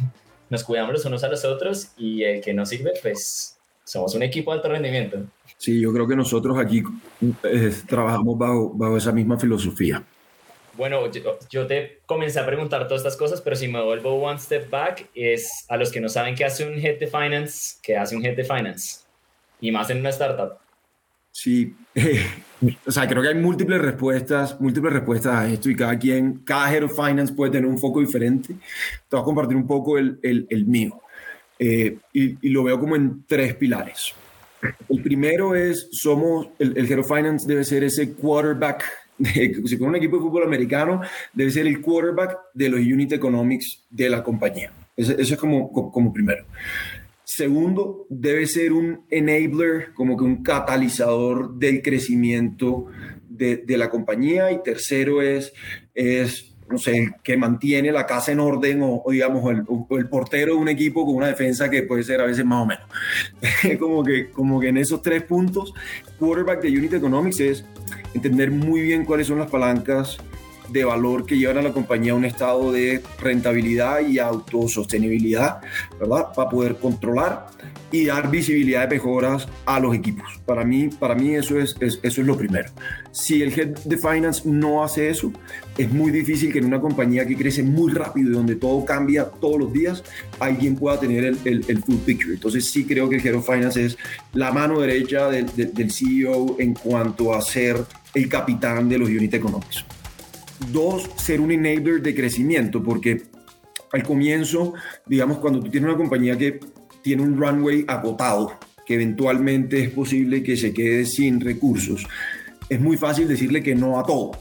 nos 0.48 0.64
cuidamos 0.64 0.92
los 0.92 1.04
unos 1.04 1.24
a 1.24 1.28
los 1.28 1.44
otros 1.44 1.88
y 1.96 2.22
el 2.24 2.40
que 2.40 2.54
no 2.54 2.66
sirve, 2.66 2.92
pues 3.00 3.58
somos 3.84 4.14
un 4.14 4.22
equipo 4.22 4.52
de 4.52 4.58
alto 4.58 4.68
rendimiento. 4.68 5.18
Sí, 5.56 5.80
yo 5.80 5.92
creo 5.92 6.06
que 6.06 6.16
nosotros 6.16 6.58
aquí 6.58 6.82
eh, 7.44 7.72
trabajamos 7.86 8.38
bajo, 8.38 8.70
bajo 8.74 8.96
esa 8.96 9.12
misma 9.12 9.38
filosofía. 9.38 10.02
Bueno, 10.74 11.02
yo, 11.50 11.66
te 11.66 12.00
comencé 12.06 12.40
a 12.40 12.46
preguntar 12.46 12.88
todas 12.88 13.02
estas 13.02 13.16
cosas, 13.16 13.42
pero 13.42 13.56
si 13.56 13.68
me 13.68 13.82
vuelvo 13.82 14.14
one 14.14 14.38
step 14.38 14.70
back, 14.70 15.08
es 15.14 15.66
a 15.68 15.76
los 15.76 15.92
que 15.92 16.00
no 16.00 16.08
saben 16.08 16.34
qué 16.34 16.44
hace 16.44 16.66
un 16.66 16.74
head 16.74 16.98
de 16.98 17.06
finance, 17.06 17.76
qué 17.82 17.96
hace 17.96 18.16
un 18.16 18.24
head 18.24 18.36
de 18.36 18.44
finance, 18.44 19.00
y 19.60 19.70
más 19.70 19.90
en 19.90 19.98
una 19.98 20.08
startup. 20.08 20.58
Sí, 21.30 21.74
o 22.86 22.90
sea, 22.90 23.06
creo 23.06 23.22
que 23.22 23.28
hay 23.28 23.34
múltiples 23.34 23.80
respuestas, 23.80 24.58
múltiples 24.60 24.94
respuestas 24.94 25.34
a 25.34 25.48
esto 25.48 25.68
y 25.68 25.76
cada 25.76 25.98
quien, 25.98 26.38
cada 26.38 26.74
head 26.74 26.84
of 26.84 26.96
finance 26.96 27.34
puede 27.34 27.52
tener 27.52 27.68
un 27.68 27.78
foco 27.78 28.00
diferente. 28.00 28.54
Te 29.08 29.16
voy 29.16 29.20
a 29.20 29.24
compartir 29.24 29.56
un 29.56 29.66
poco 29.66 29.98
el, 29.98 30.18
el, 30.22 30.46
el 30.48 30.64
mío 30.64 31.02
eh, 31.64 31.96
y, 32.12 32.48
y 32.48 32.50
lo 32.50 32.64
veo 32.64 32.80
como 32.80 32.96
en 32.96 33.24
tres 33.24 33.54
pilares. 33.54 34.12
El 34.88 35.00
primero 35.00 35.54
es, 35.54 35.88
somos, 35.92 36.48
el, 36.58 36.76
el 36.76 37.04
Finance 37.04 37.46
debe 37.46 37.62
ser 37.62 37.84
ese 37.84 38.14
quarterback, 38.14 38.82
si 39.64 39.78
con 39.78 39.90
un 39.90 39.94
equipo 39.94 40.16
de 40.16 40.22
fútbol 40.22 40.42
americano, 40.42 41.02
debe 41.32 41.52
ser 41.52 41.68
el 41.68 41.80
quarterback 41.80 42.36
de 42.52 42.68
los 42.68 42.80
unit 42.80 43.12
economics 43.12 43.84
de 43.88 44.10
la 44.10 44.24
compañía. 44.24 44.72
Eso, 44.96 45.12
es 45.16 45.36
como, 45.36 45.70
como 45.70 46.12
primero. 46.12 46.44
Segundo, 47.22 48.06
debe 48.10 48.48
ser 48.48 48.72
un 48.72 49.04
enabler, 49.08 49.92
como 49.94 50.16
que 50.16 50.24
un 50.24 50.42
catalizador 50.42 51.54
del 51.54 51.80
crecimiento 51.80 52.86
de, 53.28 53.58
de 53.58 53.76
la 53.76 53.88
compañía. 53.88 54.50
Y 54.50 54.64
tercero 54.64 55.22
es, 55.22 55.52
es 55.94 56.51
no 56.68 56.78
sé, 56.78 57.14
que 57.22 57.36
mantiene 57.36 57.92
la 57.92 58.06
casa 58.06 58.32
en 58.32 58.40
orden 58.40 58.80
o, 58.82 59.02
digamos 59.10 59.50
el, 59.50 59.64
el, 59.90 60.08
portero 60.08 60.54
de 60.54 60.60
un 60.60 60.68
equipo 60.68 61.04
con 61.04 61.16
una 61.16 61.28
defensa 61.28 61.68
que 61.68 61.82
puede 61.82 62.02
ser 62.02 62.20
a 62.20 62.24
veces 62.24 62.44
más 62.44 62.62
o 62.62 62.66
menos. 62.66 62.84
como, 63.78 64.02
que, 64.02 64.30
como 64.30 64.60
que 64.60 64.68
en 64.68 64.78
esos 64.78 65.02
tres 65.02 65.22
puntos, 65.22 65.74
quarterback 66.18 66.62
de 66.62 66.68
Unit 66.78 66.94
Economics 66.94 67.40
es 67.40 67.64
entender 68.14 68.50
muy 68.50 68.80
bien 68.80 69.04
cuáles 69.04 69.26
son 69.26 69.38
las 69.38 69.50
palancas 69.50 70.18
de 70.68 70.84
valor 70.84 71.26
que 71.26 71.36
llevan 71.36 71.58
a 71.58 71.62
la 71.62 71.72
compañía 71.72 72.12
a 72.12 72.14
un 72.14 72.24
estado 72.24 72.72
de 72.72 73.02
rentabilidad 73.20 74.00
y 74.00 74.18
autosostenibilidad, 74.18 75.60
¿verdad? 76.00 76.28
Para 76.34 76.48
poder 76.48 76.76
controlar 76.76 77.48
y 77.92 78.06
dar 78.06 78.30
visibilidad 78.30 78.88
de 78.88 78.96
mejoras 78.96 79.46
a 79.66 79.78
los 79.78 79.94
equipos. 79.94 80.26
Para 80.46 80.64
mí, 80.64 80.88
para 80.88 81.14
mí 81.14 81.34
eso, 81.34 81.60
es, 81.60 81.76
eso 81.80 82.00
es 82.02 82.26
lo 82.26 82.36
primero. 82.36 82.70
Si 83.12 83.42
el 83.42 83.52
head 83.52 83.78
de 83.84 83.98
finance 83.98 84.42
no 84.48 84.82
hace 84.82 85.10
eso, 85.10 85.30
es 85.76 85.92
muy 85.92 86.10
difícil 86.10 86.50
que 86.52 86.58
en 86.58 86.64
una 86.64 86.80
compañía 86.80 87.26
que 87.26 87.36
crece 87.36 87.62
muy 87.62 87.92
rápido 87.92 88.30
y 88.30 88.32
donde 88.32 88.56
todo 88.56 88.84
cambia 88.84 89.26
todos 89.26 89.60
los 89.60 89.72
días, 89.72 90.02
alguien 90.40 90.74
pueda 90.74 90.98
tener 90.98 91.24
el, 91.24 91.38
el, 91.44 91.82
full 91.82 91.96
picture. 92.06 92.32
Entonces 92.32 92.64
sí 92.64 92.84
creo 92.84 93.08
que 93.08 93.16
el 93.16 93.26
head 93.26 93.34
of 93.34 93.46
finance 93.46 93.84
es 93.84 93.98
la 94.32 94.50
mano 94.50 94.80
derecha 94.80 95.28
del, 95.28 95.46
del 95.54 95.90
CEO 95.90 96.56
en 96.58 96.74
cuanto 96.74 97.34
a 97.34 97.42
ser 97.42 97.76
el 98.14 98.28
capitán 98.28 98.88
de 98.88 98.98
los 98.98 99.08
unit 99.08 99.34
económicos. 99.34 99.84
Dos, 100.70 101.10
ser 101.16 101.40
un 101.40 101.50
enabler 101.50 102.00
de 102.00 102.14
crecimiento, 102.14 102.82
porque 102.82 103.22
al 103.92 104.02
comienzo, 104.02 104.72
digamos, 105.06 105.38
cuando 105.38 105.60
tú 105.60 105.70
tienes 105.70 105.88
una 105.88 105.98
compañía 105.98 106.36
que 106.38 106.60
tiene 107.02 107.22
un 107.22 107.38
runway 107.38 107.84
agotado, 107.88 108.58
que 108.86 108.94
eventualmente 108.94 109.82
es 109.82 109.90
posible 109.90 110.42
que 110.42 110.56
se 110.56 110.72
quede 110.72 111.04
sin 111.04 111.40
recursos, 111.40 112.06
es 112.68 112.80
muy 112.80 112.96
fácil 112.96 113.28
decirle 113.28 113.62
que 113.62 113.74
no 113.74 113.98
a 113.98 114.04
todo. 114.04 114.32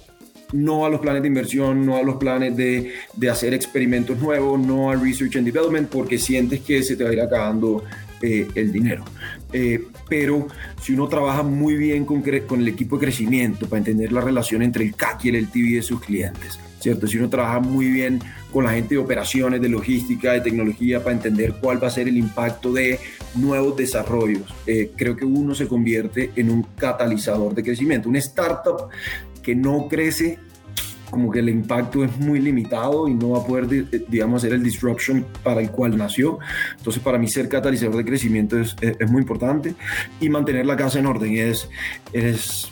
No 0.54 0.86
a 0.86 0.90
los 0.90 1.00
planes 1.00 1.22
de 1.22 1.30
inversión, 1.30 1.86
no 1.86 1.98
a 1.98 2.04
los 2.04 2.16
planes 2.16 2.56
de, 2.58 2.94
de 3.16 3.30
hacer 3.30 3.54
experimentos 3.54 4.20
nuevos, 4.20 4.60
no 4.60 4.92
a 4.92 4.96
research 4.96 5.38
and 5.38 5.46
development, 5.46 5.90
porque 5.90 6.18
sientes 6.18 6.60
que 6.62 6.84
se 6.84 6.96
te 6.96 7.04
va 7.04 7.10
a 7.10 7.14
ir 7.14 7.22
acabando 7.22 7.84
eh, 8.22 8.48
el 8.56 8.72
dinero. 8.72 9.04
Eh, 9.52 9.88
pero 10.08 10.48
si 10.82 10.94
uno 10.94 11.08
trabaja 11.08 11.44
muy 11.44 11.76
bien 11.76 12.06
con, 12.06 12.22
con, 12.22 12.62
el 12.62 12.68
equipo 12.68 12.98
de 12.98 13.06
crecimiento 13.06 13.68
para 13.68 13.80
entender 13.80 14.12
la 14.12 14.22
relación 14.22 14.62
entre 14.62 14.86
el 14.86 14.96
CAC 14.96 15.26
y 15.26 15.30
el 15.30 15.36
LTV 15.44 15.76
de 15.76 15.82
sus 15.82 16.02
clientes, 16.02 16.60
¿cierto? 16.82 17.08
Si 17.08 17.18
uno 17.18 17.30
trabaja 17.30 17.60
muy 17.60 17.90
bien 17.90 18.20
con 18.52 18.64
la 18.64 18.72
gente 18.72 18.96
de 18.96 19.02
operaciones, 19.02 19.62
de 19.62 19.70
logística, 19.70 20.34
de 20.34 20.42
tecnología, 20.42 21.04
para 21.04 21.16
entender 21.16 21.56
cuál 21.62 21.82
va 21.82 21.88
a 21.88 21.92
ser 21.92 22.08
el 22.08 22.18
impacto 22.18 22.74
de 22.74 23.00
nuevos 23.36 23.78
desarrollos, 23.78 24.54
eh, 24.66 24.92
creo 24.96 25.16
que 25.16 25.26
uno 25.26 25.56
se 25.56 25.68
convierte 25.68 26.32
en 26.36 26.50
un 26.50 26.64
catalizador 26.76 27.54
de 27.54 27.64
crecimiento. 27.64 28.10
Una 28.10 28.20
startup 28.20 28.90
que 29.42 29.56
no 29.56 29.88
crece 29.88 30.40
como 31.12 31.30
que 31.30 31.40
el 31.40 31.50
impacto 31.50 32.04
es 32.06 32.18
muy 32.18 32.40
limitado 32.40 33.08
y 33.08 33.14
no 33.14 33.32
va 33.32 33.40
a 33.40 33.46
poder, 33.46 33.68
digamos, 34.08 34.42
hacer 34.42 34.54
el 34.54 34.64
disruption 34.64 35.26
para 35.44 35.62
el 35.62 35.70
cual 35.70 35.98
nació. 35.98 36.40
Entonces, 36.78 37.04
para 37.04 37.18
mí 37.18 37.28
ser 37.28 37.50
catalizador 37.50 37.98
de 37.98 38.06
crecimiento 38.06 38.58
es, 38.58 38.76
es, 38.82 39.12
muy 39.12 39.22
importante 39.22 39.76
y 40.22 40.30
mantener 40.30 40.66
la 40.66 40.78
casa 40.78 41.00
en 41.00 41.08
orden 41.08 41.36
es, 41.36 41.70
es 42.14 42.72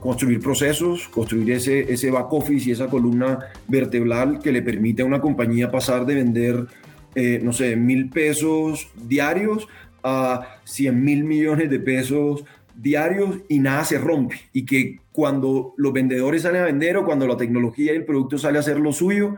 construir 0.00 0.40
procesos, 0.40 1.08
construir 1.08 1.50
ese, 1.52 1.92
ese 1.92 2.10
back 2.10 2.32
office 2.32 2.68
y 2.68 2.72
esa 2.72 2.88
columna 2.88 3.38
vertebral 3.66 4.38
que 4.40 4.52
le 4.52 4.62
permite 4.62 5.02
a 5.02 5.06
una 5.06 5.20
compañía 5.20 5.70
pasar 5.70 6.06
de 6.06 6.14
vender, 6.14 6.66
eh, 7.14 7.40
no 7.42 7.52
sé, 7.52 7.76
mil 7.76 8.08
pesos 8.10 8.88
diarios 8.94 9.68
a 10.02 10.58
100 10.64 11.04
mil 11.04 11.24
millones 11.24 11.70
de 11.70 11.80
pesos 11.80 12.44
diarios 12.76 13.38
y 13.48 13.58
nada 13.58 13.84
se 13.84 13.98
rompe. 13.98 14.36
Y 14.52 14.64
que 14.64 15.00
cuando 15.12 15.74
los 15.76 15.92
vendedores 15.92 16.42
salen 16.42 16.62
a 16.62 16.66
vender 16.66 16.96
o 16.96 17.04
cuando 17.04 17.26
la 17.26 17.36
tecnología 17.36 17.92
y 17.92 17.96
el 17.96 18.04
producto 18.04 18.38
sale 18.38 18.58
a 18.58 18.60
hacer 18.60 18.78
lo 18.78 18.92
suyo, 18.92 19.34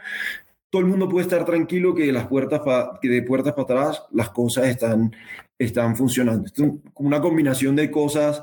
todo 0.69 0.83
el 0.83 0.89
mundo 0.89 1.09
puede 1.09 1.25
estar 1.25 1.45
tranquilo 1.45 1.95
que, 1.95 2.13
las 2.13 2.27
puertas 2.27 2.61
que 3.01 3.09
de 3.09 3.23
puertas 3.23 3.55
para 3.55 3.63
atrás 3.65 4.05
las 4.13 4.31
cosas 4.31 4.67
están, 4.67 5.13
están 5.59 5.97
funcionando. 5.97 6.47
Es 6.47 6.63
una 6.95 7.21
combinación 7.21 7.75
de 7.75 7.91
cosas 7.91 8.43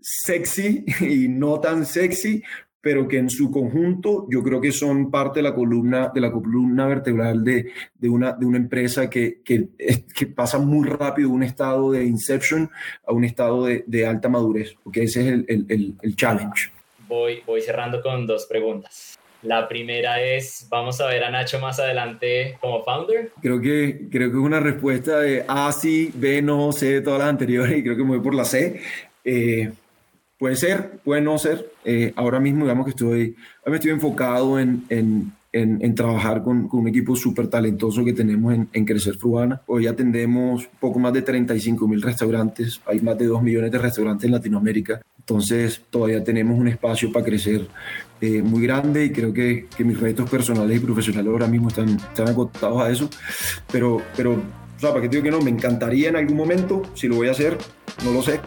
sexy 0.00 0.84
y 1.00 1.28
no 1.28 1.60
tan 1.60 1.86
sexy, 1.86 2.42
pero 2.80 3.06
que 3.06 3.18
en 3.18 3.28
su 3.28 3.50
conjunto 3.50 4.26
yo 4.30 4.42
creo 4.42 4.60
que 4.60 4.72
son 4.72 5.10
parte 5.10 5.40
de 5.40 5.42
la 5.44 5.54
columna, 5.54 6.10
de 6.14 6.20
la 6.20 6.32
columna 6.32 6.86
vertebral 6.86 7.44
de, 7.44 7.72
de 7.94 8.08
una, 8.08 8.32
de 8.32 8.46
una 8.46 8.56
empresa 8.56 9.10
que, 9.10 9.40
que, 9.44 9.68
que, 10.14 10.26
pasa 10.26 10.58
muy 10.58 10.88
rápido 10.88 11.28
de 11.28 11.34
un 11.34 11.42
estado 11.42 11.92
de 11.92 12.04
inception 12.04 12.70
a 13.06 13.12
un 13.12 13.24
estado 13.24 13.66
de, 13.66 13.84
de 13.86 14.06
alta 14.06 14.28
madurez, 14.28 14.74
porque 14.82 15.02
ese 15.02 15.20
es 15.20 15.26
el, 15.26 15.44
el, 15.68 15.94
el, 16.00 16.16
challenge. 16.16 16.70
Voy, 17.06 17.42
voy 17.46 17.60
cerrando 17.60 18.00
con 18.00 18.26
dos 18.26 18.46
preguntas. 18.46 19.18
La 19.42 19.68
primera 19.68 20.22
es, 20.22 20.66
¿vamos 20.70 21.00
a 21.00 21.06
ver 21.06 21.24
a 21.24 21.30
Nacho 21.30 21.58
más 21.60 21.80
adelante 21.80 22.58
como 22.60 22.84
founder? 22.84 23.32
Creo 23.40 23.60
que, 23.60 24.08
creo 24.10 24.30
que 24.30 24.36
es 24.36 24.42
una 24.42 24.60
respuesta 24.60 25.20
de 25.20 25.44
A, 25.48 25.72
sí, 25.72 26.12
B, 26.14 26.42
no, 26.42 26.72
C, 26.72 27.00
todas 27.00 27.20
las 27.20 27.28
anteriores, 27.28 27.78
y 27.78 27.82
creo 27.82 27.96
que 27.96 28.02
me 28.02 28.10
voy 28.10 28.20
por 28.20 28.34
la 28.34 28.44
C. 28.44 28.80
Eh, 29.24 29.70
Puede 30.40 30.56
ser, 30.56 30.98
puede 31.04 31.20
no 31.20 31.36
ser. 31.36 31.70
Eh, 31.84 32.14
ahora 32.16 32.40
mismo, 32.40 32.64
digamos 32.64 32.86
que 32.86 32.92
estoy, 32.92 33.36
me 33.66 33.76
estoy 33.76 33.90
enfocado 33.90 34.58
en, 34.58 34.86
en, 34.88 35.34
en, 35.52 35.94
trabajar 35.94 36.42
con, 36.42 36.66
con, 36.66 36.80
un 36.80 36.88
equipo 36.88 37.14
súper 37.14 37.48
talentoso 37.48 38.02
que 38.06 38.14
tenemos 38.14 38.54
en, 38.54 38.84
Crecer 38.86 39.18
Fruana. 39.18 39.60
Hoy 39.66 39.86
atendemos 39.86 40.66
poco 40.80 40.98
más 40.98 41.12
de 41.12 41.20
35 41.20 41.86
mil 41.86 42.00
restaurantes, 42.00 42.80
hay 42.86 43.00
más 43.00 43.18
de 43.18 43.26
2 43.26 43.42
millones 43.42 43.70
de 43.70 43.76
restaurantes 43.76 44.24
en 44.24 44.32
Latinoamérica, 44.32 45.02
entonces 45.18 45.82
todavía 45.90 46.24
tenemos 46.24 46.58
un 46.58 46.68
espacio 46.68 47.12
para 47.12 47.26
crecer 47.26 47.68
eh, 48.22 48.40
muy 48.40 48.62
grande 48.62 49.04
y 49.04 49.12
creo 49.12 49.34
que, 49.34 49.66
que, 49.76 49.84
mis 49.84 50.00
retos 50.00 50.30
personales 50.30 50.74
y 50.74 50.80
profesionales 50.80 51.30
ahora 51.30 51.48
mismo 51.48 51.68
están, 51.68 51.90
están 51.90 52.30
acotados 52.30 52.80
a 52.80 52.90
eso, 52.90 53.10
pero, 53.70 54.00
pero 54.16 54.32
o 54.32 54.80
sea, 54.80 54.88
para 54.88 55.02
que 55.02 55.08
digo 55.08 55.22
que 55.22 55.30
no, 55.30 55.42
me 55.42 55.50
encantaría 55.50 56.08
en 56.08 56.16
algún 56.16 56.38
momento, 56.38 56.80
si 56.94 57.08
lo 57.08 57.16
voy 57.16 57.28
a 57.28 57.32
hacer, 57.32 57.58
no 58.02 58.12
lo 58.12 58.22
sé, 58.22 58.40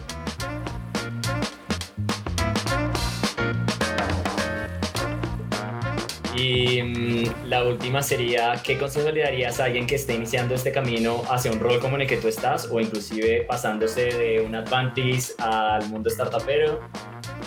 Y 6.36 6.82
mm, 6.82 7.46
la 7.48 7.64
última 7.64 8.02
sería, 8.02 8.60
¿qué 8.62 8.76
consejo 8.76 9.10
le 9.10 9.22
darías 9.22 9.60
a 9.60 9.66
alguien 9.66 9.86
que 9.86 9.94
esté 9.94 10.14
iniciando 10.14 10.54
este 10.54 10.72
camino 10.72 11.22
hacia 11.30 11.52
un 11.52 11.60
rol 11.60 11.78
como 11.78 11.94
en 11.96 12.02
el 12.02 12.08
que 12.08 12.16
tú 12.16 12.28
estás 12.28 12.68
o 12.70 12.80
inclusive 12.80 13.44
pasándose 13.48 14.06
de 14.06 14.40
un 14.40 14.54
Advantage 14.54 15.34
al 15.38 15.88
mundo 15.88 16.10
startupero? 16.10 16.80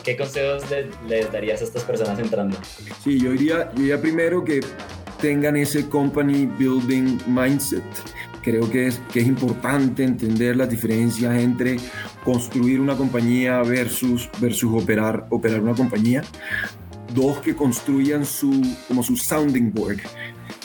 ¿Qué 0.03 0.15
consejos 0.15 0.63
les 1.07 1.31
darías 1.31 1.61
a 1.61 1.65
estas 1.65 1.83
personas 1.83 2.17
entrando? 2.19 2.57
Sí, 3.03 3.19
yo 3.19 3.31
diría, 3.31 3.71
yo 3.73 3.81
diría 3.81 4.01
primero 4.01 4.43
que 4.43 4.61
tengan 5.19 5.57
ese 5.57 5.89
company 5.89 6.45
building 6.45 7.17
mindset. 7.27 7.83
Creo 8.41 8.69
que 8.71 8.87
es, 8.87 9.01
que 9.11 9.19
es 9.19 9.27
importante 9.27 10.05
entender 10.05 10.55
las 10.55 10.69
diferencias 10.69 11.35
entre 11.35 11.75
construir 12.23 12.79
una 12.79 12.95
compañía 12.95 13.61
versus, 13.63 14.29
versus 14.39 14.81
operar, 14.81 15.25
operar 15.29 15.59
una 15.59 15.73
compañía 15.73 16.23
dos 17.13 17.39
que 17.39 17.55
construyan 17.55 18.25
su, 18.25 18.61
como 18.87 19.03
su 19.03 19.15
sounding 19.15 19.71
board. 19.73 19.99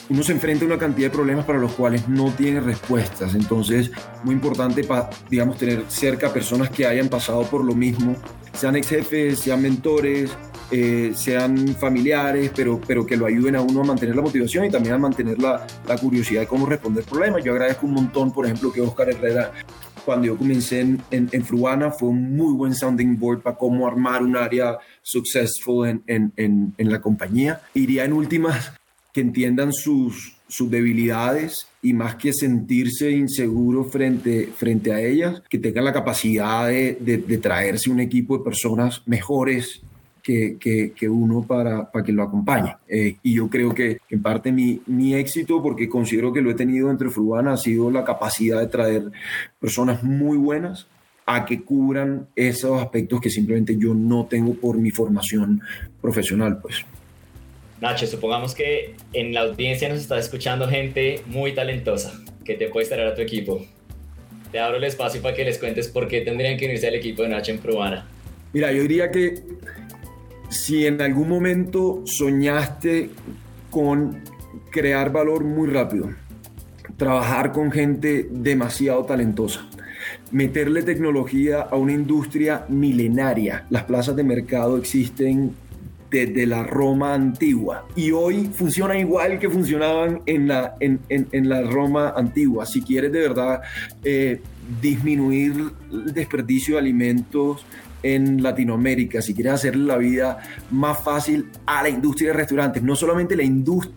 Uno 0.09 0.23
se 0.23 0.33
enfrenta 0.33 0.65
a 0.65 0.67
una 0.67 0.79
cantidad 0.79 1.07
de 1.09 1.15
problemas 1.15 1.45
para 1.45 1.59
los 1.59 1.73
cuales 1.73 2.09
no 2.09 2.31
tiene 2.33 2.61
respuestas. 2.61 3.35
Entonces, 3.35 3.91
muy 4.25 4.35
importante, 4.35 4.85
para, 4.85 5.09
digamos, 5.31 5.57
tener 5.57 5.85
cerca 5.89 6.33
personas 6.33 6.71
que 6.71 6.87
hayan 6.87 7.09
pasado 7.09 7.43
por 7.45 7.65
lo 7.65 7.75
mismo, 7.75 8.17
sean 8.53 8.77
ex 8.77 8.89
jefes, 8.89 9.39
sean 9.39 9.63
mentores, 9.63 10.31
eh, 10.73 11.13
sean 11.15 11.69
familiares, 11.77 12.51
pero, 12.57 12.81
pero 12.87 13.05
que 13.05 13.17
lo 13.17 13.27
ayuden 13.27 13.57
a 13.57 13.61
uno 13.61 13.83
a 13.83 13.85
mantener 13.85 14.17
la 14.17 14.23
motivación 14.23 14.65
y 14.65 14.71
también 14.71 14.95
a 14.95 14.99
mantener 14.99 15.39
la, 15.39 15.67
la 15.87 15.99
curiosidad 15.99 16.41
de 16.41 16.47
cómo 16.47 16.65
responder 16.65 17.05
problemas. 17.05 17.45
Yo 17.45 17.53
agradezco 17.53 17.87
un 17.87 17.93
montón, 17.93 18.33
por 18.33 18.47
ejemplo, 18.47 18.73
que 18.73 18.81
Oscar 18.81 19.11
Herrera 19.11 19.53
cuando 20.05 20.27
yo 20.27 20.37
comencé 20.37 20.81
en, 20.81 21.03
en, 21.11 21.45
Fruana 21.45 21.91
fue 21.91 22.09
un 22.09 22.35
muy 22.37 22.55
buen 22.55 22.75
sounding 22.75 23.19
board 23.19 23.43
para 23.43 23.57
cómo 23.57 23.87
armar 23.87 24.23
un 24.23 24.37
área 24.37 24.79
successful 25.03 25.87
en, 25.87 26.33
en, 26.37 26.75
en, 26.77 26.91
la 26.91 27.01
compañía. 27.01 27.61
Iría 27.75 28.05
en 28.05 28.13
últimas 28.13 28.73
que 29.13 29.21
entiendan 29.21 29.73
sus, 29.73 30.37
sus 30.49 30.71
debilidades 30.71 31.67
y 31.83 31.93
más 31.93 32.17
que 32.17 32.33
sentirse 32.33 33.11
inseguro 33.11 33.85
frente, 33.85 34.49
frente 34.57 34.93
a 34.93 35.01
ellas, 35.01 35.43
que 35.49 35.59
tengan 35.59 35.85
la 35.85 35.93
capacidad 35.93 36.67
de, 36.67 36.97
de, 36.99 37.19
de 37.19 37.39
traerse 37.39 37.91
un 37.91 38.01
equipo 38.01 38.39
de 38.39 38.45
personas 38.45 39.03
mejores 39.07 39.83
que, 40.23 40.93
que, 40.95 41.09
uno 41.09 41.45
para, 41.47 41.91
para, 41.91 42.05
que 42.05 42.13
lo 42.13 42.23
acompañe. 42.23 42.77
Eh, 42.89 43.17
y 43.23 43.35
yo 43.35 43.49
creo 43.49 43.75
que 43.75 43.99
en 44.09 44.23
parte 44.23 44.53
mi, 44.53 44.81
mi, 44.87 45.15
éxito, 45.15 45.63
porque 45.63 45.89
considero 45.89 46.33
que 46.33 46.41
lo 46.41 46.51
he 46.51 46.55
tenido 46.55 46.91
entre 46.91 47.11
Fruana, 47.11 47.55
ha 47.55 47.57
sido 47.57 47.91
la 47.91 48.05
capacidad 48.05 48.61
de 48.61 48.69
traer 48.69 49.11
personas 49.59 50.03
muy 50.03 50.37
buenas 50.37 50.87
a 51.27 51.45
que 51.45 51.63
cubran 51.63 52.29
esos 52.37 52.81
aspectos 52.81 53.21
que 53.21 53.31
simplemente 53.31 53.77
yo 53.77 53.95
no 53.95 54.27
tengo 54.27 54.55
por 54.55 54.79
mi 54.79 54.91
formación 54.91 55.61
profesional, 56.01 56.59
pues. 56.61 56.85
Nacho, 57.81 58.07
supongamos 58.07 58.55
que 58.55 58.95
en 59.13 59.35
la 59.35 59.41
audiencia 59.41 59.89
nos 59.89 59.99
está 59.99 60.19
escuchando 60.19 60.69
gente 60.69 61.23
muy 61.27 61.53
talentosa 61.53 62.13
que 62.45 62.55
te 62.55 62.69
puede 62.69 62.87
traer 62.87 63.09
a 63.09 63.15
tu 63.15 63.23
equipo. 63.23 63.65
Te 64.53 64.61
abro 64.61 64.77
el 64.77 64.85
espacio 64.85 65.21
para 65.21 65.35
que 65.35 65.45
les 65.45 65.59
cuentes 65.59 65.89
por 65.89 66.07
qué 66.07 66.21
tendrían 66.21 66.57
que 66.57 66.67
unirse 66.67 66.87
al 66.87 66.95
equipo 66.95 67.23
de 67.23 67.31
Nacho 67.31 67.53
en 67.53 67.59
Fruana. 67.59 68.07
Mira, 68.53 68.71
yo 68.71 68.83
diría 68.83 69.11
que 69.11 69.43
si 70.53 70.87
en 70.87 71.01
algún 71.01 71.29
momento 71.29 72.03
soñaste 72.05 73.11
con 73.71 74.21
crear 74.71 75.11
valor 75.11 75.45
muy 75.45 75.69
rápido, 75.69 76.11
trabajar 76.97 77.53
con 77.53 77.73
gente 77.73 78.29
demasiado 78.31 79.05
talentosa, 79.05 79.67
meterle 80.31 80.83
tecnología 80.83 81.63
a 81.63 81.77
una 81.77 81.93
industria 81.93 82.67
milenaria. 82.69 83.65
Las 83.71 83.85
plazas 83.85 84.15
de 84.15 84.25
mercado 84.25 84.77
existen 84.77 85.55
desde 86.11 86.47
la 86.47 86.63
Roma 86.65 87.15
antigua 87.15 87.87
y 87.97 88.11
hoy 88.11 88.51
funcionan 88.55 88.99
igual 88.99 89.39
que 89.39 89.49
funcionaban 89.49 90.21
en 90.27 90.49
la, 90.49 90.75
en, 90.81 91.49
la 91.49 91.63
Roma 91.63 92.13
antigua. 92.15 92.67
Si 92.67 92.83
quieres 92.83 93.11
de 93.13 93.21
verdad 93.21 93.63
eh, 94.05 94.43
disminuir 94.83 95.73
el 95.91 96.13
desperdicio 96.13 96.75
de 96.75 96.81
alimentos, 96.81 97.65
en 98.03 98.43
Latinoamérica, 98.43 99.23
si 99.23 99.35
quieres 99.35 99.55
hacer 99.55 99.77
la 99.77 99.97
vida 99.97 100.39
más 100.71 101.03
fácil 101.03 101.51
a 101.67 101.83
la 101.83 101.89
industria 101.89 102.31
de 102.31 102.37
restaurantes, 102.39 102.83
no 102.83 102.97
solamente 102.97 103.37
la, 103.37 103.45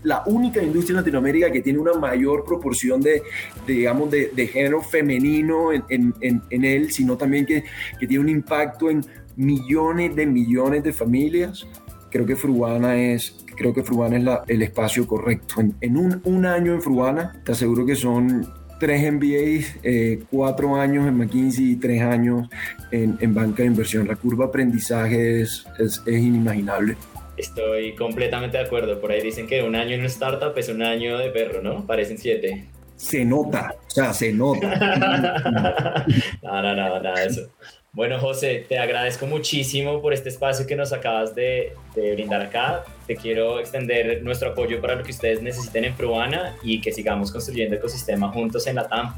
la 0.04 0.24
única 0.26 0.62
industria 0.62 0.94
en 0.94 0.98
Latinoamérica 0.98 1.52
que 1.52 1.62
tiene 1.62 1.80
una 1.80 1.94
mayor 1.94 2.44
proporción 2.44 3.02
de, 3.02 3.24
digamos, 3.68 4.12
de, 4.12 4.50
género 4.52 4.82
femenino 4.82 5.72
en, 5.72 5.84
en, 5.90 6.66
él, 6.66 6.92
sino 6.92 7.18
también 7.18 7.46
que, 7.46 7.64
que, 8.00 8.08
tiene 8.08 8.24
un 8.24 8.30
impacto 8.30 8.90
en 8.90 9.06
millones 9.36 10.16
de 10.16 10.26
millones 10.26 10.84
de 10.84 10.94
familias, 10.94 11.68
creo 12.12 12.26
que 12.26 12.36
Fruana 12.36 12.96
es, 12.96 13.36
creo 13.56 13.74
que 13.74 13.84
Fruana 13.84 14.18
es 14.18 14.24
la, 14.24 14.44
el 14.48 14.62
espacio 14.62 15.08
correcto. 15.08 15.56
En, 15.82 15.98
un, 15.98 16.22
un 16.24 16.46
año 16.46 16.74
en 16.74 16.82
Fruana, 16.82 17.42
te 17.44 17.52
aseguro 17.52 17.86
que 17.86 17.96
son 17.96 18.48
tres 18.86 19.12
MBAs, 19.12 19.78
eh, 19.82 20.24
cuatro 20.30 20.76
años 20.76 21.08
en 21.08 21.18
McKinsey 21.18 21.72
y 21.72 21.76
tres 21.78 22.04
años 22.04 22.48
en, 22.92 23.18
en, 23.20 23.34
banca 23.34 23.64
de 23.64 23.70
inversión. 23.70 24.08
La 24.08 24.16
curva 24.16 24.46
de 24.46 24.50
aprendizaje 24.50 25.42
es, 25.42 25.66
es, 25.80 26.04
inimaginable. 26.06 26.96
Estoy 27.36 27.96
completamente 27.96 28.60
de 28.60 28.64
acuerdo. 28.66 29.02
Por 29.02 29.12
ahí 29.12 29.24
dicen 29.24 29.48
que 29.48 29.64
un 29.64 29.76
año 29.76 29.96
en 29.96 30.02
una 30.02 30.08
startup 30.08 30.56
es 30.56 30.70
un 30.70 30.84
año 30.84 31.18
de 31.18 31.32
perro, 31.32 31.64
¿no? 31.64 31.84
Parecen 31.88 32.20
siete. 32.20 32.68
Se 32.96 33.26
nota, 33.26 33.74
o 33.88 33.90
sea, 33.90 34.14
se 34.14 34.32
nota. 34.32 34.78
no, 36.44 36.62
no, 36.62 36.76
no, 36.76 37.00
nada 37.00 37.22
de 37.22 37.26
eso. 37.26 37.50
Bueno, 37.96 38.20
José, 38.20 38.66
te 38.68 38.78
agradezco 38.78 39.26
muchísimo 39.26 40.02
por 40.02 40.14
este 40.14 40.28
espacio 40.28 40.68
que 40.68 40.76
nos 40.76 40.92
acabas 40.92 41.34
de, 41.34 41.72
brindar 41.96 42.42
acá. 42.42 42.84
Te 43.08 43.16
quiero 43.16 43.58
extender 43.58 44.22
nuestro 44.22 44.50
apoyo 44.50 44.82
para 44.82 44.96
lo 44.96 45.04
que 45.04 45.12
ustedes 45.12 45.42
necesiten 45.42 45.86
en 45.86 45.96
Fruana 45.96 46.58
y 46.62 46.82
que 46.82 46.92
sigamos 46.92 47.32
construyendo 47.32 47.78
ecosistema 47.78 48.28
juntos 48.34 48.68
en 48.68 48.76
la 48.76 48.90
TAM. 48.90 49.14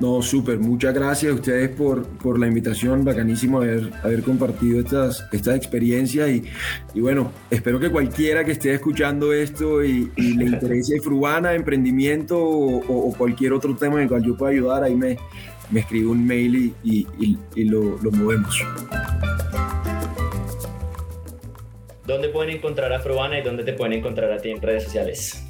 No, 0.00 0.22
súper, 0.22 0.58
muchas 0.58 0.94
gracias 0.94 1.32
a 1.32 1.34
ustedes 1.34 1.68
por, 1.68 2.06
por 2.18 2.38
la 2.40 2.46
invitación, 2.46 3.04
bacanísimo 3.04 3.58
haber, 3.58 3.92
haber 4.02 4.22
compartido 4.22 4.80
estas, 4.80 5.28
estas 5.30 5.54
experiencias 5.54 6.30
y, 6.30 6.44
y 6.94 7.00
bueno, 7.00 7.30
espero 7.50 7.78
que 7.78 7.90
cualquiera 7.90 8.42
que 8.42 8.52
esté 8.52 8.72
escuchando 8.72 9.34
esto 9.34 9.84
y, 9.84 10.10
le 10.16 10.46
interese 10.46 10.98
Fruana, 11.00 11.52
emprendimiento 11.52 12.36
o, 12.36 12.78
o, 12.78 13.14
cualquier 13.16 13.52
otro 13.52 13.76
tema 13.76 13.96
en 13.96 14.04
el 14.04 14.08
cual 14.08 14.24
yo 14.24 14.36
pueda 14.36 14.50
ayudar, 14.50 14.82
ahí 14.82 14.96
me, 14.96 15.18
me 15.72 15.80
escribe 15.80 16.06
un 16.06 16.26
mail 16.26 16.74
y, 16.84 17.06
y, 17.54 17.64
lo, 17.64 17.98
lo, 18.02 18.10
movemos. 18.12 18.62
¿Dónde 22.06 22.28
pueden 22.28 22.56
encontrar 22.56 22.92
a 22.92 23.00
Fruana 23.00 23.38
y 23.38 23.42
dónde 23.42 23.64
te 23.64 23.72
pueden 23.72 23.94
encontrar 23.94 24.30
a 24.32 24.38
ti 24.38 24.50
en 24.50 24.60
redes 24.60 24.84
sociales? 24.84 25.44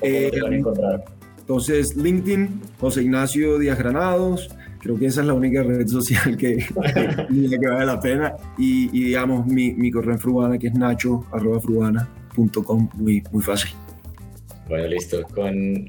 Eh, 0.00 0.30
te 0.32 0.40
pueden 0.40 0.60
encontrar? 0.60 1.04
Entonces, 1.40 1.96
LinkedIn, 1.96 2.60
José 2.78 3.02
Ignacio 3.02 3.58
Díaz 3.58 3.78
Granados, 3.78 4.48
Creo 4.80 4.98
que 4.98 5.06
esa 5.06 5.22
es 5.22 5.26
la 5.26 5.34
única 5.34 5.62
red 5.62 5.86
social 5.86 6.36
que, 6.36 6.56
que, 6.56 7.68
vale 7.68 7.86
la 7.86 8.00
pena. 8.00 8.34
Y, 8.56 8.88
digamos, 8.88 9.46
mi, 9.46 9.72
mi, 9.72 9.90
correo 9.90 10.14
en 10.14 10.20
Fruana, 10.20 10.56
que 10.58 10.68
es 10.68 10.74
nacho.fruana.com, 10.74 12.88
muy, 12.94 13.22
muy 13.32 13.42
fácil. 13.42 13.72
Bueno, 14.68 14.86
listo. 14.86 15.24
Con, 15.34 15.88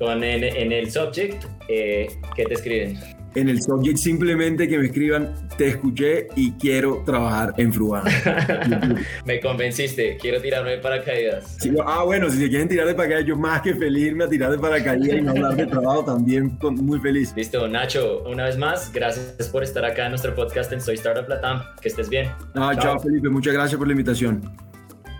con 0.00 0.24
en, 0.24 0.72
el 0.72 0.90
subject, 0.90 1.44
eh, 1.68 2.08
¿qué 2.34 2.44
te 2.46 2.54
escriben? 2.54 2.98
en 3.34 3.48
el 3.48 3.62
subject 3.62 3.98
simplemente 3.98 4.66
que 4.66 4.78
me 4.78 4.86
escriban, 4.86 5.34
te 5.56 5.68
escuché 5.68 6.26
y 6.34 6.52
quiero 6.52 7.02
trabajar 7.04 7.54
en 7.58 7.72
Fruana. 7.72 8.10
me 9.24 9.38
convenciste, 9.40 10.16
quiero 10.20 10.40
tirarme 10.40 10.72
de 10.72 10.78
paracaídas. 10.78 11.58
ah, 11.86 12.02
bueno, 12.04 12.28
si 12.30 12.38
se 12.38 12.48
quieren 12.48 12.66
tirar 12.66 12.86
de 12.86 12.94
paracaídas, 12.94 13.26
yo 13.26 13.36
más 13.36 13.60
que 13.60 13.74
feliz 13.74 14.08
irme 14.08 14.24
a 14.24 14.28
tirar 14.28 14.50
de 14.50 14.58
paracaídas 14.58 15.18
y 15.18 15.20
no 15.20 15.30
hablar 15.30 15.54
de 15.54 15.66
trabajo 15.66 16.04
también, 16.04 16.58
muy 16.62 16.98
feliz. 16.98 17.32
Listo, 17.36 17.68
Nacho, 17.68 18.24
una 18.26 18.46
vez 18.46 18.58
más, 18.58 18.92
gracias 18.92 19.48
por 19.48 19.62
estar 19.62 19.84
acá 19.84 20.06
en 20.06 20.10
nuestro 20.10 20.34
podcast 20.34 20.72
en 20.72 20.80
Soy 20.80 20.96
Startup 20.96 21.28
Latam. 21.28 21.62
Que 21.80 21.88
estés 21.88 22.08
bien. 22.08 22.30
chao. 22.54 22.74
chao 22.74 23.00
Felipe, 23.00 23.28
muchas 23.28 23.52
gracias 23.52 23.78
por 23.78 23.86
la 23.86 23.92
invitación. 23.92 24.50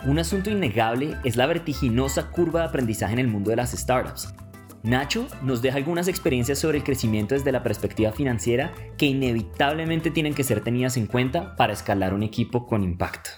Un 0.04 0.18
asunto 0.18 0.50
innegable 0.50 1.16
es 1.24 1.36
la 1.36 1.46
vertiginosa 1.46 2.30
curva 2.30 2.60
de 2.60 2.66
aprendizaje 2.66 3.12
en 3.12 3.18
el 3.18 3.28
mundo 3.28 3.50
de 3.50 3.56
las 3.56 3.72
startups. 3.72 4.34
Nacho 4.82 5.26
nos 5.42 5.60
deja 5.60 5.76
algunas 5.76 6.08
experiencias 6.08 6.58
sobre 6.58 6.78
el 6.78 6.84
crecimiento 6.84 7.34
desde 7.34 7.52
la 7.52 7.62
perspectiva 7.62 8.12
financiera 8.12 8.72
que 8.96 9.06
inevitablemente 9.06 10.10
tienen 10.10 10.34
que 10.34 10.44
ser 10.44 10.62
tenidas 10.62 10.96
en 10.96 11.06
cuenta 11.06 11.54
para 11.56 11.72
escalar 11.72 12.14
un 12.14 12.22
equipo 12.22 12.66
con 12.66 12.82
impacto. 12.82 13.30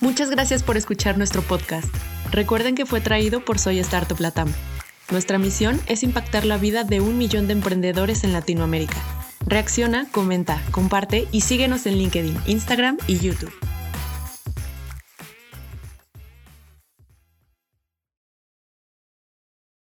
Muchas 0.00 0.30
gracias 0.30 0.62
por 0.62 0.76
escuchar 0.76 1.18
nuestro 1.18 1.42
podcast. 1.42 1.92
Recuerden 2.30 2.74
que 2.74 2.86
fue 2.86 3.00
traído 3.00 3.44
por 3.44 3.58
Soy 3.58 3.78
Startup 3.80 4.18
Latam. 4.18 4.50
Nuestra 5.10 5.38
misión 5.38 5.80
es 5.86 6.02
impactar 6.02 6.44
la 6.44 6.56
vida 6.56 6.84
de 6.84 7.00
un 7.00 7.18
millón 7.18 7.46
de 7.46 7.54
emprendedores 7.54 8.24
en 8.24 8.32
Latinoamérica. 8.32 8.96
Reacciona, 9.46 10.06
comenta, 10.10 10.62
comparte 10.70 11.26
y 11.32 11.42
síguenos 11.42 11.86
en 11.86 11.96
LinkedIn, 11.96 12.36
Instagram 12.46 12.98
y 13.06 13.18
YouTube. 13.18 13.52